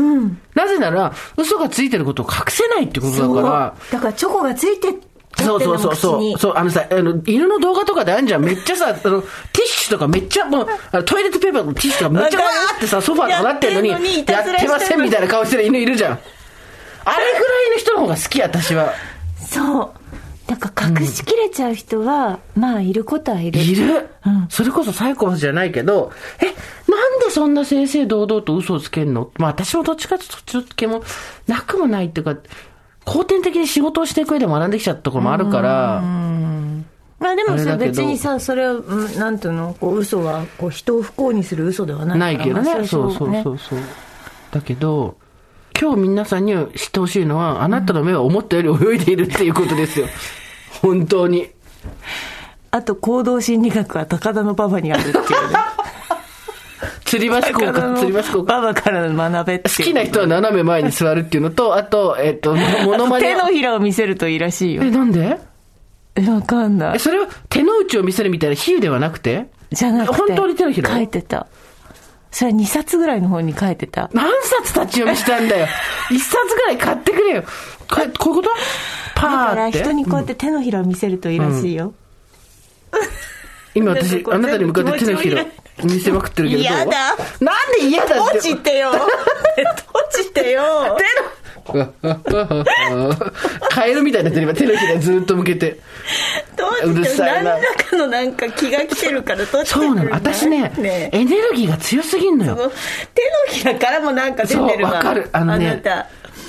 [0.55, 3.75] なぜなら、嘘がついてることを隠せないってことだから。
[3.91, 4.95] だからチョコがついて
[5.39, 6.39] そうそうそうそう。
[6.39, 8.43] そう、あのさ、あの、犬の動画とかであるじゃん。
[8.43, 9.23] めっちゃさ、 あの、ティッ
[9.65, 16.19] シュとかめっちゃ、もう、あのトイレットペーパーのティッシュとかめっちゃわーってさ、ソファーとかなってんのに、やってませんみたいな顔してる犬いるじゃん。
[17.05, 18.93] あれぐらいの人の方が好き、私は。
[19.49, 19.91] そう
[20.47, 26.47] だから隠しきれちゃう人は、まあいることはいるいる、うんそれこそサイコパスじゃないけど、え、
[26.91, 29.31] なんでそんな正々堂々と嘘をつけんの？
[29.39, 31.03] まあ私もどっちかというとそっちの気も
[31.47, 32.37] なくもないっていうか、
[33.05, 36.01] 後天的に仕事をしていく上で学んできちゃったところもあるから、
[37.19, 39.75] まあでもさ別にさそれはうんなんていうの？
[39.79, 42.75] こう嘘はこう人を不幸にする嘘ではないないけどね。
[42.75, 43.79] まあそうそうそうそう。
[44.51, 45.17] だけど、
[45.81, 50.07] 今日皆さんに知ってほしいのは、あなたの目は思ったより泳いでいるっていうことですよ。
[50.83, 51.49] 本当に。
[52.71, 55.27] あと行動心理学は高田の馬場にあるっていうね
[57.13, 58.59] 吊り橋効果、の吊り橋効果。
[58.59, 63.37] 馬場から学べって好きな人は斜め前に座るっていうのと、あと、えっと、モノマネを。
[63.37, 64.83] 手のひらを見せるといいらしいよ。
[64.83, 65.39] え、なんで？
[66.15, 66.97] えわかんない。
[66.97, 69.47] えそれは手の内を見せるみたいな比喩ではなくて？
[69.73, 70.17] じゃなくて。
[70.33, 71.47] 本当に手のひら書いてた。
[72.31, 74.09] それ2冊ぐらいの方に書いてた。
[74.15, 75.67] 何冊立ち読みしたんだよ。
[76.11, 77.45] 一冊ぐらい買ってくれよ。
[77.91, 78.51] これこういうこと？
[79.15, 79.81] パだからーって？
[79.81, 81.93] 人にこうやって手のひらを見せるといいらしいよ、
[83.75, 85.45] 今私、あなたに向かって手のひら
[85.83, 86.61] 見せまくってるけど。
[86.61, 87.17] 嫌だ。
[87.41, 88.15] なんで嫌だって。
[88.15, 88.93] 閉じてよ。
[88.93, 89.09] 閉
[90.23, 90.63] じてよ。
[93.71, 95.79] カエルみたいになってる今手のひらずっと向けて。
[96.85, 97.53] うるさいな。
[97.53, 100.11] 何らかのなんか気が来てるから閉じてるそうなの。
[100.11, 102.57] 私ね、ねエネルギーが強すぎんのよ。
[102.57, 102.71] 手の
[103.49, 105.31] ひらからもなんか出てるそうわかる。
[105.33, 105.83] あのね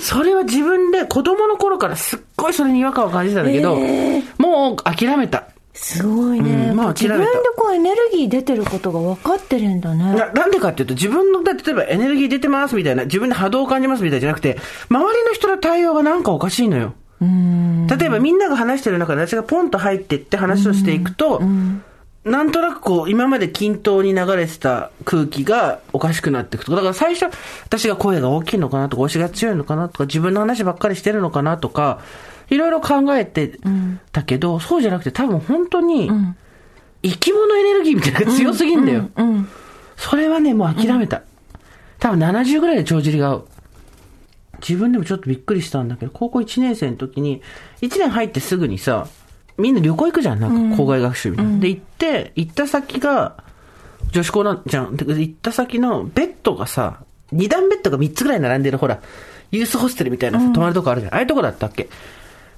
[0.00, 3.76] それは自分で子供の頃からすっごいそれに違和感を感じてたんだけど、
[4.38, 5.48] もう諦めた。
[5.74, 10.14] すごいね、うんまあ自分でこうエネルギー出てることが分かってるんだね。
[10.14, 14.56] ななんでかっていうと、自分の、だ例えばエネルギー出てますみたいな、自分で波動を感じますみたいじゃなくて、
[14.88, 16.94] 周りの人の対応がなんかおかしいのよ。
[17.20, 21.42] 例えばみんなが話してる中で私がポンと入ってって話をしていくと、
[22.24, 32.00] なんとなくこう、今まで均等に流れてた空気がおかしくなっていくとか、だから最初、私が声が大きいのかなとか、推しが強いのかなとか、自分の話ばっかりしてるのかなとか、
[32.50, 33.58] いろいろ考えて
[34.12, 36.10] たけど、そうじゃなくて多分本当に、
[37.02, 39.08] 生き物エネルギーみたいなのが強すぎんだよ。
[39.16, 39.48] うん
[39.96, 41.22] それはね、もう諦めた。
[42.00, 43.46] 多分70ぐらいで帳尻が合う。
[44.58, 47.42] 自分でもちょっとびっくりしたんだけど、高校1年生の時に、
[47.80, 49.06] 1年入ってすぐにさ、
[49.56, 51.58] みんな旅行行くじゃん、なんか校外学習みたいな。
[51.60, 53.36] で、行って、行った先が、
[54.10, 54.96] 女子校なんじゃん。
[54.96, 59.00] で行った先のベッドがさ、二段ベッドが三つぐらい並んでる、ほら、
[59.52, 61.14] ユースホステルみたいなさ泊まるとこあるじゃん。
[61.14, 61.88] ああいうとこだったっけ？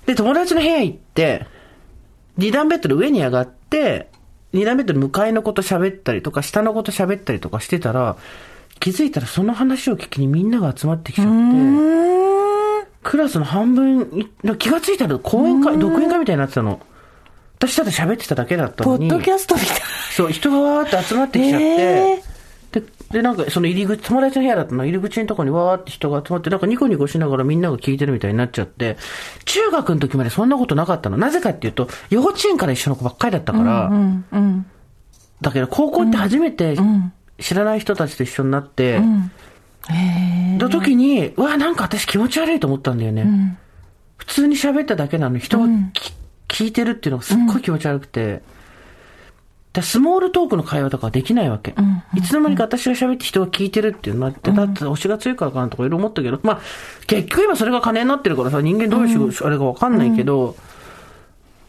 [0.07, 1.47] で、友達の部屋行って、
[2.37, 4.09] 二段ベッドの上に上がって、
[4.53, 8.17] 二段ベッドの向かいの子と喋ったりとか、下の子と喋ったりとかしてたら、
[8.79, 16.81] 気づいたらその話を聞きにみんなが集まってきちゃって、クラスの半分い、気がついたら講演会、独演会みたいになってたの。
[17.59, 19.09] 私ただ喋ってただけだったのに。
[19.09, 19.81] ポッドキャストみたい
[20.15, 22.23] そう、人がわーって集まってきちゃって、へ
[22.81, 28.99] で、で、なんかその入り口、友達の部屋だったの、入り口のとこにわーって人が集まって、なんかニコニコしながらみんなが聞いてるみたいになっちゃって、
[29.47, 31.17] 中学の時までそんなことなかったの。
[31.17, 34.67] なぜかっていうと、幼稚園から一緒の子ばっかりだったから、うんうん
[35.39, 36.79] だけど高校って初めて
[37.39, 39.03] 知らない人たちと一緒になって、
[39.91, 43.59] への時に、うわ、なんか私気持ち悪いと思ったんだよね。
[44.17, 46.15] 普通に喋っただけなのに人がき、
[46.49, 48.41] 聞いてるっていうのがすっごい気持ち悪くて。
[49.77, 51.75] でスモールトークの会話とかはできないわけ。
[52.15, 56.61] いつの間にか私が喋って人が聞いてるっていうのって、だって推しが強いからかなとかいろいろ思ったけど、まあ、
[57.07, 60.57] 結局今それが金になってるからさ、人間どういう仕事、あれかわかんないけど、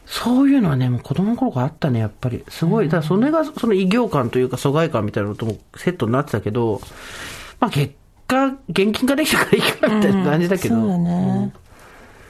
[0.06, 2.42] そういうのはね、もう子供の頃からあったね、やっぱり。
[2.48, 2.86] すごい。
[2.86, 6.80] だからそれがその異業感というか疎外感みたいなのともセットになってたけど、
[7.60, 7.94] まあ結
[8.26, 10.76] 果、現金化できたからいいかなみたいな感じだけど。
[10.76, 11.52] そうだね。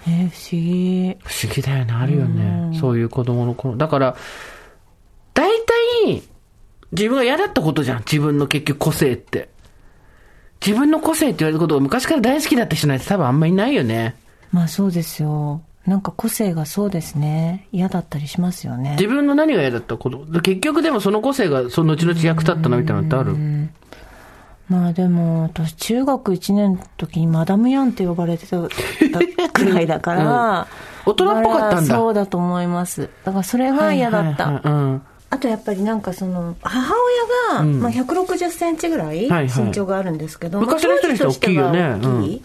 [0.09, 1.17] えー、不思議。
[1.23, 2.77] 不思議だよね、あるよね。
[2.81, 3.77] そういう子供の頃。
[3.77, 4.17] だから、
[5.39, 5.49] 大
[6.05, 6.23] 体、
[6.91, 7.99] 自分が嫌だったことじゃん。
[7.99, 9.49] 自分の結局個性って。
[10.65, 14.17] 自分の個性って言われることが昔から大好きだった人なんて多分あんまりいないよね。
[14.51, 15.63] まあそうですよ。
[15.87, 17.69] なんか個性がそうですね。
[17.71, 18.97] 嫌だったりしますよね。
[18.99, 20.27] 自分の何が嫌だったこと？
[20.41, 23.37] 結局でもその個性がその後々役立ったなみたいなのってある？
[24.69, 28.59] まあでも、私中学1年の時にマダムヤンって呼ばれてた
[29.51, 30.67] くらいだから、
[31.07, 33.09] 大人っぽかったんだそうだと思います。
[33.25, 34.45] だからそれが嫌だった。
[34.47, 36.95] はいはいはいうんあとやっぱりなんかその、母
[37.53, 42.43] 親が、まあ、160センチぐらいはいはい身長があるんですけど、昔の人にしては大きいよねまあ当時としては大きい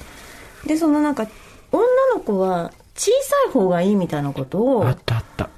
[0.67, 1.27] で、そのなんか、
[1.71, 5.49] 女の子は小さい方がいいみたいなことを、ああったあった。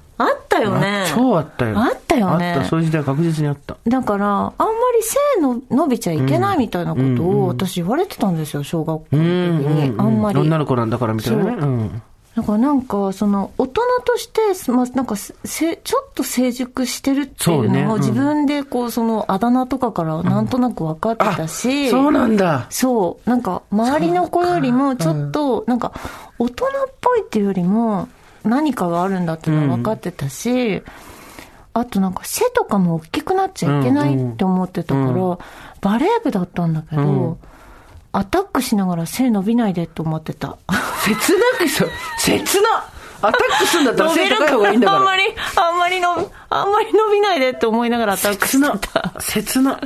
[0.46, 1.06] ったよね。
[1.14, 1.78] 超あったよ。
[1.78, 3.78] あったよねあった、そういう時代確実にあった。
[3.86, 9.96] だから、あんまり背の伸びちゃいけないみたいなことを私言われてたんですよ、小学校の時に。
[9.98, 10.40] あんまり。
[10.40, 11.58] 女の子なんだからみたいなね。
[11.60, 12.02] そう
[12.36, 12.42] うん。
[12.42, 15.34] だからなんか、その、大人として、まあ、なんかせ、
[15.78, 22.68] ちょっと成熟してるっていうのも、自分でこう、その、あだ名とかからなんとなく分かってたし、そうなんだ。
[22.70, 23.30] そう。
[23.30, 25.94] なんか、周りの子よりも、ちょっと、なんか、
[26.40, 26.70] 大人っ
[27.02, 28.08] ぽいっていうよりも、
[28.44, 30.84] 何かがあるんだっていうのは分かってたし、
[31.74, 35.38] あとなんか、背とかも大きくなっちゃいけないって思ってたから、
[35.82, 37.38] バレー部だったんだけど、
[38.18, 40.58] アタックしながら背伸びないでって思ってた。
[41.04, 41.86] 切なくさ、
[42.18, 42.70] 切な
[43.22, 45.00] アタックするんだったら背 高い方がいいんだから。
[45.00, 45.24] あんまり、
[45.58, 49.14] あんまり伸び、あんまり伸びないでって思いながらアタックし切なてた。。
[49.20, 49.74] 切な。
[49.74, 49.78] い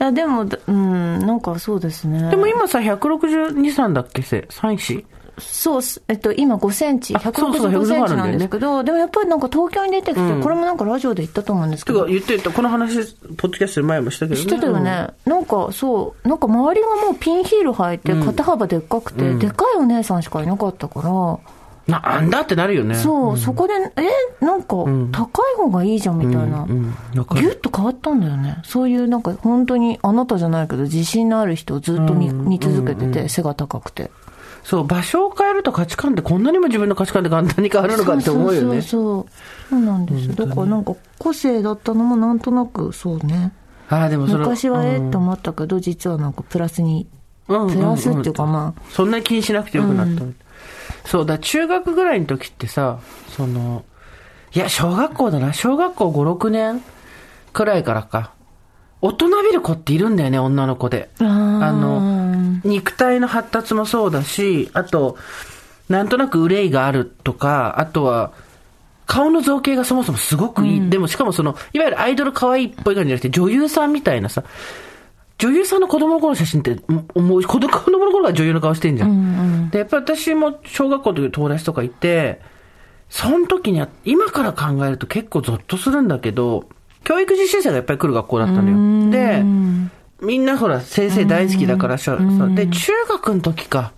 [0.00, 2.30] や、でも、うん、なんかそうですね。
[2.30, 5.04] でも今さ、162、3だっけ背 ?3 子
[5.38, 14.46] そうえっと、今5センチ、そうそう165センチ165なんですけど、でもやっぱりなんか東京に出てきて、これもなんかラジオで言ったと思うんですけど、言ってた、この話、ポッドキャストで前もしたけどね。
[14.46, 21.38] 知ってたよね、なんかそう、なんか周りがもうピンヒール履いて、肩幅でっかくて、でかいお姉さんしかいなかったから、うん。
[21.86, 22.94] なんだってなるよね。
[22.94, 24.76] そう、そこで、え、なんか
[25.12, 26.66] 高い方がいいじゃんみたいな。
[26.68, 26.94] うん。
[27.16, 27.40] わかる。
[27.40, 28.58] ギュッと変わったんだよね。
[28.64, 34.10] そういうなんか本当にあなたじゃないけど自信のある人をずっと見,、見続けてて、背が高くて。
[34.64, 38.62] そう、場所を変えると価値観ってこんなにも自分の価値観って簡単に変わるのかって思うよね。
[38.62, 39.26] そうそうそう。
[39.70, 40.36] そうなんです。
[40.36, 43.52] だからなんか個性だったのもなんとなくそうね。
[43.88, 47.06] ああ、でもそれ昔はえって思ったけど、実はなんかプラスに、
[47.48, 50.22] うんうんうんプラスっていうかまあ、そんなに気にしなくてよくなった、
[51.04, 53.84] そうだ、中学ぐらいの時ってさ、その、
[54.54, 55.52] いや、小学校だな。
[55.52, 56.82] 小学校5、6年
[57.52, 58.32] くらいからか。
[59.00, 61.10] 大人びる子っているんだよね、女の子で。
[61.18, 62.21] あの、
[62.64, 65.16] 肉体の発達もそうだし、あと、
[65.88, 68.32] なんとなく憂いがあるとか、あとは、
[69.06, 70.90] 顔の造形がそもそもすごくいい。
[70.90, 74.44] でもしかもその、いわゆるアイドル可愛いっぽい感じじゃなくて、女優さんみたいなさ、
[75.38, 79.70] 女優さんの子供の頃の写真って、もう子供の頃が女優の顔してんじゃん。
[79.70, 82.40] で、やっぱり私も小学校の時友達とかいて、
[83.10, 86.64] その時には、今から考えると結構ゾッとするんだけど、
[87.04, 89.10] 教育実習生がやっぱり来る学校だったのよ。
[89.10, 89.42] で、
[90.22, 93.92] みんなほら、先生大好きだからしゃ、そうで、中学の時か。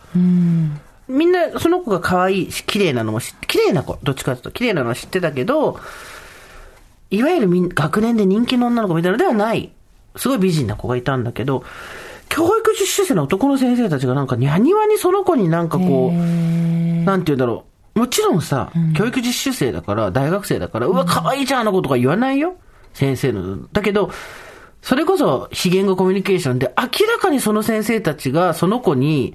[1.07, 5.79] みんな、その子が可愛いし、綺麗なのも知って、綺麗な子、どっちかというと、綺麗なのは知ってたけど、
[7.11, 9.71] いわゆるみん学年で人気の女の子みたいなのではない、
[10.17, 11.63] すごい美人な子がいたんだけど、
[12.31, 16.15] 教育実習生の男の先生たちがなんか、にゃにわにその子になんかこう、
[17.05, 17.65] なんて言うんだろ
[17.95, 17.99] う。
[17.99, 22.57] もちろんさ、教育実習生だから、大学生だから、うわ、可愛いじゃん、あの子とか言わないよ。
[22.95, 23.69] 先生の。
[23.73, 24.11] だけど、
[24.85, 29.35] それこそ非言語コミュニケーションで明らかにその先生たちがその子に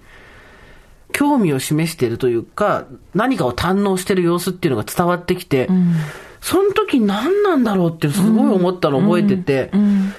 [1.11, 2.85] 興味を示しているというか、
[3.15, 5.67] 何かを堪能している様子っていうのが伝わってきて、
[6.39, 9.71] その時何なんだろうってすごい思ったのを覚えてて、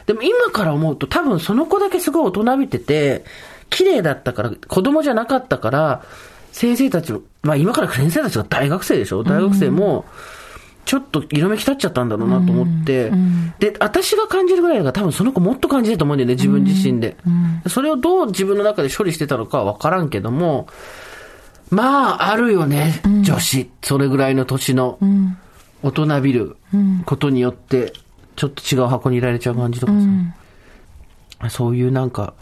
[0.07, 3.25] でも今から思うと多分その子だけすごい大人びてて、
[3.71, 6.03] 綺麗だったから、子供じゃなかったから、
[6.51, 9.23] 先生たちも、まあ今から先生たちが大学生でしょ？
[9.23, 10.07] 大学生も、
[10.85, 13.13] ちょっと色めき立っちゃったんだろうなと思って、
[13.59, 17.17] で、私が感じるぐらいだから多分その子もっと感じてると思うんだよね、自分自身で。
[17.69, 20.67] それをどう自分の中で処理してたのかはわからんけども、
[21.71, 23.71] まあ、あるよね、女子。
[23.83, 24.99] それぐらいの年の、
[25.83, 26.57] 大人びる
[27.07, 27.93] ことによって、
[28.35, 29.93] ちょっと違う箱にいられちゃう感じとか
[31.41, 31.51] さ。
[31.51, 32.35] そういうなんか、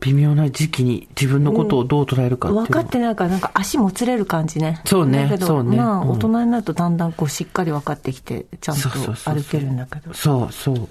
[0.00, 2.66] 微妙な時期に自分のことをどう捉えるかっていうの。
[2.66, 4.80] 分かってないからなんか足もつれる感じね。
[4.84, 5.76] そうねそうね。
[5.76, 6.10] まあうん。
[6.10, 10.14] 大人になるとだんだんこうしっかり分かってきてちゃんと歩けるんだけど。
[10.14, 10.88] そうそう。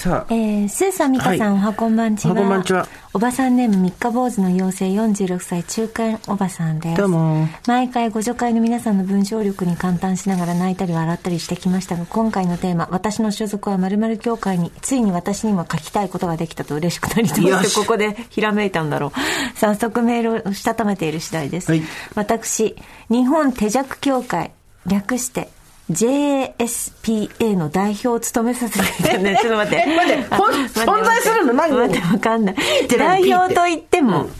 [0.00, 2.32] さあ、えー、スーさん、ミカさん、はいおはこんばんちは。
[2.32, 2.88] おはこんばんちは？
[3.12, 6.96] おばさんネーム、三日坊主の妖精46歳、中堅おばさんです。
[6.96, 19.12] どうも毎回ご助会の皆さんの文章力に感嘆しながら泣いたり笑ったりしてきましたが、今回のテーマ、私の所属は〇〇協会に、ついに私にも書きたいことができたと嬉しくなりどうよししてここでひらめいたんだろう。
[19.58, 21.70] 早速メールをしたためている次第です。
[21.70, 21.82] はい
[22.14, 22.74] 私、
[23.10, 24.52] 日本手弱協会、
[24.86, 25.50] 略して、
[25.90, 29.86] JSPA の代表を務めさせていただいて、 ちょっと待って。
[29.86, 32.56] 待って存在するの何待って、わかんない。
[32.96, 34.32] 代表と言っても、うん。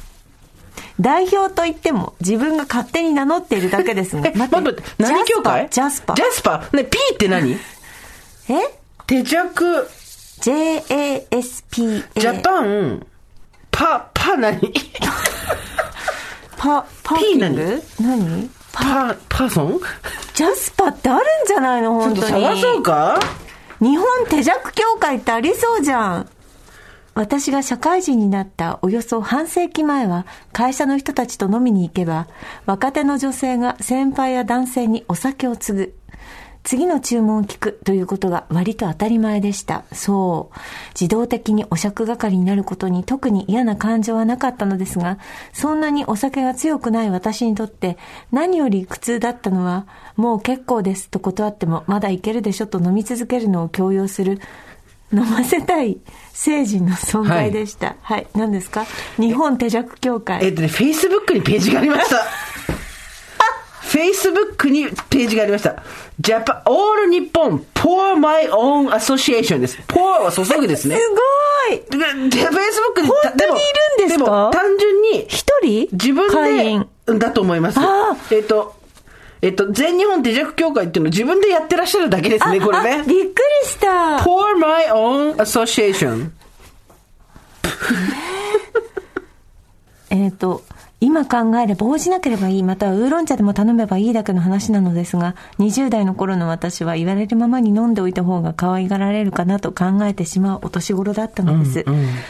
[1.00, 4.28] 代表と言っても、自分が勝手に名乗っているだけですが。
[4.28, 5.66] え、待って待って、何協会？
[5.70, 6.16] ジャスパー。
[6.16, 6.76] ジャスパー？
[6.76, 7.52] ね、P って何？
[7.52, 7.58] え？
[9.06, 9.88] 手弱、
[10.40, 12.04] ?JASPA。
[12.14, 13.06] ジャパン、
[13.70, 14.60] パ、パ何？
[16.56, 17.82] パ、パーキング？
[18.00, 18.50] 何？
[18.72, 19.80] パ、パーソン？
[20.34, 22.26] ジャスパってあるんじゃないの本当に。
[22.26, 23.18] 探そうか？
[23.80, 26.28] 日本手酌協会ってありそうじゃん。
[27.14, 32.28] 私が社会人になったおよそ半世紀前は会社の人たちと飲みに行けば
[32.66, 35.94] 若手の女性が先輩や男性にお酒を注ぐ。
[36.62, 39.84] 次の注文を聞くということが割と当たり前でした。
[39.92, 40.58] そう。
[40.94, 45.18] 自動的にお酌係になることに特に嫌な感情はなかったのですが、
[45.52, 47.96] そんなにお酒が強くない私にとって
[48.30, 49.86] 何より苦痛だったのは、
[50.16, 54.38] もう結構ですと断ってもまだいけるでしょと飲み続けるのを強要する
[55.12, 55.98] 飲ませたい
[56.32, 57.96] 成人の存在でした。
[58.02, 58.26] はい。
[58.34, 58.84] 何ですか？
[59.18, 60.44] 日本手弱協会。
[60.44, 62.16] えっとね、Facebook にページがありました。
[63.90, 65.82] Facebook にページがありました。
[66.20, 69.78] Japan, All Nippon Pour My Own Association です。
[69.88, 70.96] Pour は注ぐですね。
[70.96, 73.64] すごいで、で Facebook に、本当にい
[73.98, 74.24] るんですか？
[74.24, 75.88] でも、単純に、一人？
[75.92, 76.86] 自分。
[77.06, 78.16] で、だと思いますあ。
[78.30, 78.76] えっと、
[79.42, 83.02] えっと、全日本手弱協会っていうのを自分でやってらっしゃるだけですね、これあね。
[83.08, 84.18] びっくりした。
[84.24, 86.30] Pour My Own Association。
[90.10, 90.62] えっ、と、
[91.02, 101.84] 今考えれば応じなければいい、またはウーロン茶でも頼めばいいだけの話なのですが、20代の頃の私は言われるままに飲んでおいた方が可愛がられるかなと考えてしまうお年頃だったのです。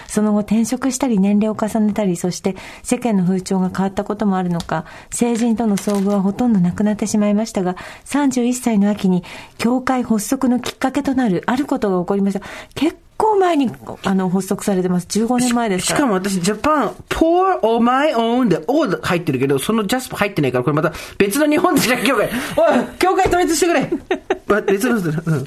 [0.06, 2.54] その後転職したり年齢を重ねたり、そして
[2.84, 7.74] 世間の風潮が変わったこともあるのか、成人との遭遇はほとんどなくなってしまいましたが、
[8.04, 9.24] 31歳の秋に
[9.58, 12.46] 教会発足のきっかけとなるあることが起こりました。
[12.76, 13.70] 結構前に
[14.04, 15.06] あの発足されてます。
[15.06, 15.86] 15年前です。
[15.86, 22.30] しかも私、ジャパン、pour or my own で O 入ってるけど、そのジャスパ入ってないから、これまた別の日本手弱協会。
[22.56, 23.90] おい、協会統一してくれ
[24.48, 24.98] ま別の、う
[25.36, 25.46] ん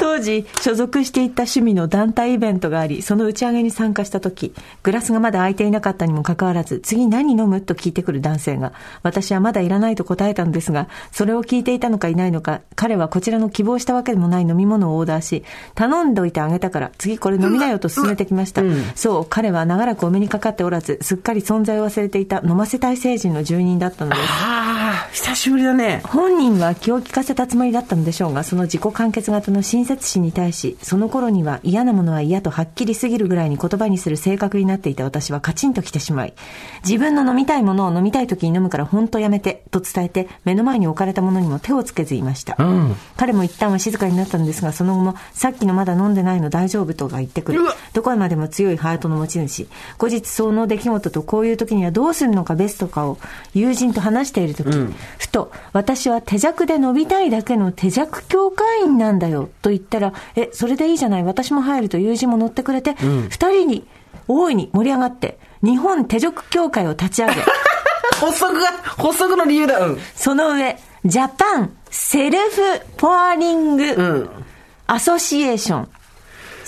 [0.00, 8.72] 当時所属していた趣味の団体イベントがありその打ち上げに参加した時グラスがまだ空いていなかったにもかかわらず次何飲むと聞いてくる男性が
[9.02, 15.44] 私はまだいらないと答えたのですがそれを聞いていたのかいないのか彼はこちらの希望したわけでもない飲み物をオーダーし
[15.74, 18.62] 頼んでおいてあげたから次これ飲みなよと勧めてきました、
[18.94, 24.22] そう彼は長らくお目にかかっておらずすっかり存在を忘れていた飲ませたい成人の住人だったのです。
[24.22, 26.02] ああ、久しぶりだね。
[26.04, 36.34] 本人は気を利かせたつもりだったのでしょうがその自己完結型の親切心に対しその頃には嫌なものは嫌とはっきりすぎるぐらいに言葉にする性格になっていた私はカチンときてしまい
[36.86, 42.96] 自分の飲みたいものを飲みたい時に飲むから本当やめてと伝えて目の前に置かれたものにも手をつけずいました、ん。
[43.16, 47.60] 彼も一旦は静かになったのですがその後もさっきのまだ飲んでないの大丈夫とか言ってくる。
[47.92, 49.68] どこまでも強いハートの持ち主。
[49.96, 53.18] 後日その出来事とこういう時にはどうするのかベストかを
[53.54, 54.70] 友人と話している時、
[55.18, 63.86] ふと私は手弱で伸びたいだけの手弱協会員なんだよと言ったらえそれでいいじゃない私も入ると友人も乗ってくれて、二人に
[64.26, 67.34] 大いに盛り上がって日本手弱協会を立ち上げ
[68.18, 68.66] 発足が、
[68.96, 69.78] 発足の理由だ。
[69.78, 69.98] うん。
[70.14, 74.30] その上ジャパンセルフポアリング、うん。
[74.86, 75.88] アソシエーション。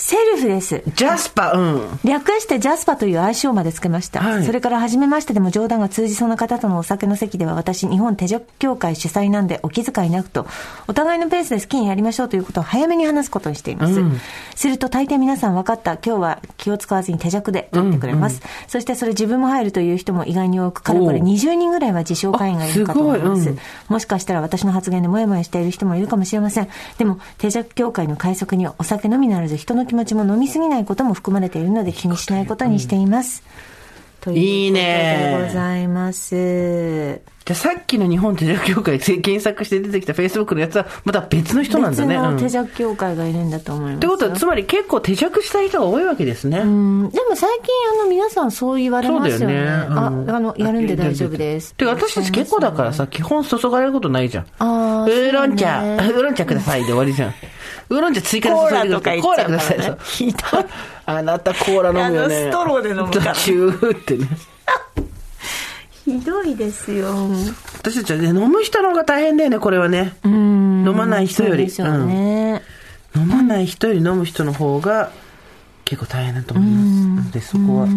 [0.03, 0.83] セルフです。
[0.97, 1.99] ジャスパ、うん。
[2.05, 4.21] 略してジャスパという愛称までつけました。
[4.21, 10.47] はいそれから初めましてでも冗談が通じそうな方とのお酒の席では私、日本手錠協会主催なんでお気遣いなくと、
[10.89, 14.01] お互いのペースで好きにやりましょうということを早めに話すことにしています。
[14.57, 18.41] すると大抵皆さん分かった、今日は気を使わずに手錠でと言ってくれます。
[18.69, 23.43] そしてそれ自分も入るという人も意外に多く、かれこれおう20人ぐらいは自称会員がいるかと思います。
[23.43, 26.69] あすうんもしかしたら私の発言でもやもやしている人もいるかもしれません。
[26.97, 33.43] でも、手弱協会の快速にはお酒のみならず人の気持ちも飲みすぎないことも含まれているので気にしないことにしています。
[34.21, 37.21] ということいねでございます。
[37.51, 42.15] じゃあさっきの日本手錠協会で検索して出てきた Facebook のやつは、また別の人なんだね。
[42.15, 44.01] 別の手うんっ弱協会がいるんだと思います。
[44.01, 46.59] てことは、つまり結構手弱したい人が多いわけですね。
[46.61, 47.69] うんでも最近
[48.01, 49.55] あの皆さんそう言われますよね。
[49.55, 49.61] ね。
[49.63, 51.75] うんあ、あの、やるんで大丈夫です。
[51.75, 54.47] てか私たち結構だからさ、基本注がれることないじゃん。
[54.61, 57.35] あーウーロン茶、ウーロン茶くださいで終わりじゃん。
[57.89, 59.21] ウーロン茶追加で注いでください。
[59.21, 60.41] コーラくださいそうひどい
[61.07, 62.43] あなたコーラ飲むよね。
[62.43, 64.29] あのストローで飲むから チューってね。
[66.19, 67.15] ひどいですよ。
[67.79, 70.17] 私たちはね、飲む人の方が大変だよね、これはね。
[70.25, 70.85] うん。
[70.87, 71.67] 飲まない人より。
[71.67, 72.63] ね。
[72.65, 72.81] うん
[73.17, 75.11] 飲まない人より飲む人の方が
[75.85, 77.33] 結構大変だと思います。
[77.33, 77.93] で、そこは、こ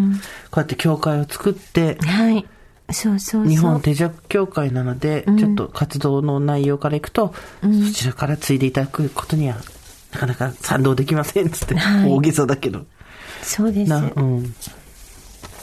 [0.56, 2.46] うやって協会を作って、はい。
[2.92, 3.48] そうそうそう。
[3.48, 9.58] 日本手弱協会なので、ちょっと活動の内容からいくと、そちらから継いでいただくことには、
[10.12, 12.86] なかなか賛同できませんっつって、はい大げさだけど。
[13.44, 13.94] そうです。
[13.94, 14.56] うん。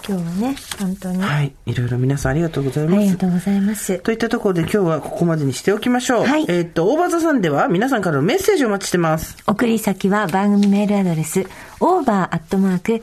[0.07, 1.23] 日はね、本当に。
[1.23, 1.53] はい。
[1.67, 2.97] いろいろ皆さんありがとうございます。
[2.99, 3.99] ありがとうございます。
[3.99, 6.27] といったところで今日はここまでにしておきましょう。
[6.27, 9.37] はいえーっと、大場座さんでは皆さんからのメッセージをお待ちしてます。
[9.47, 11.47] 送り先は番組メールアドレス、
[11.81, 13.01] over.tbs.co.jp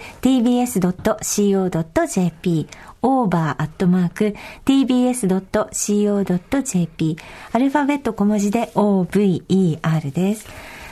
[3.02, 4.28] over.tbs.co.jp
[7.54, 10.48] アルファベット小文字で over です。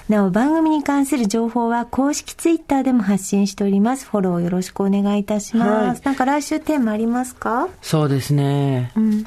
[0.08, 4.06] なお、番組に関する情報は公式ツイッターでも発信しております。
[4.06, 5.72] フォローよろしくお願いいたします。
[5.72, 7.68] はいなんか来週テーマありますか？
[7.82, 8.92] そうですね。
[8.96, 9.26] うん。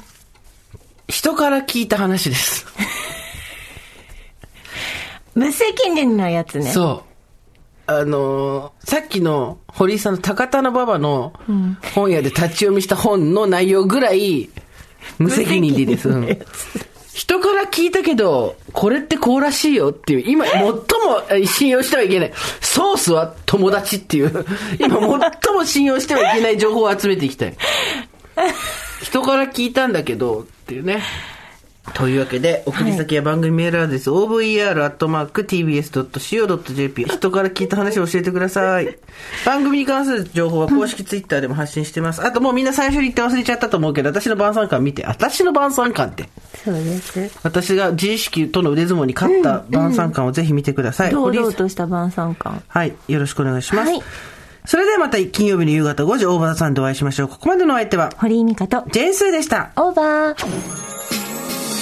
[1.09, 2.65] 人から聞いた話です。
[5.35, 6.71] 無責任なやつね。
[6.71, 7.03] そ
[7.87, 7.91] う。
[7.91, 11.33] あのーさっきの堀井さんの高田の馬場の
[11.95, 14.49] 本屋で立ち読みした本の内容ぐらい
[15.17, 16.07] 無責任でいいです。
[17.23, 20.79] うん人から聞いたけど、これってこうらしいよっていう、今最も
[21.29, 22.31] え信用してはいけない。
[22.61, 24.45] ソースは友達っていう、
[24.79, 24.97] 今
[25.43, 27.57] 最も信用してはいけない情報を集めていきたい。
[29.03, 31.03] 人から聞いたんだけど、っていうね。
[31.93, 35.45] というわけで、送り先は番組メールアドレス、over.tbs.co.jp。
[37.05, 38.97] 人から聞いた話を教えてください。
[39.45, 42.25] 番組に関する情報は公式ツイッターでも発信してます。
[42.25, 46.29] あともうみんな最初に言って忘れちゃったと思うけど、私の晩餐館見て、私の晩餐館って。
[46.63, 47.31] そうです。
[47.43, 51.11] 私が自意識との腕相撲に勝った晩餐館をぜひ見てください。
[51.11, 52.61] 堂々堀井さんとした晩餐館。
[52.67, 52.93] はい。
[53.07, 53.89] よろしくお願いします。
[53.89, 54.03] はい
[54.65, 57.27] それではまた金曜日の夕方5時、大場さんでお会いしましょう。
[57.27, 59.71] ここまでのお相手は、堀井美香と、ジェーンスーでした。
[59.77, 60.98] オーバー。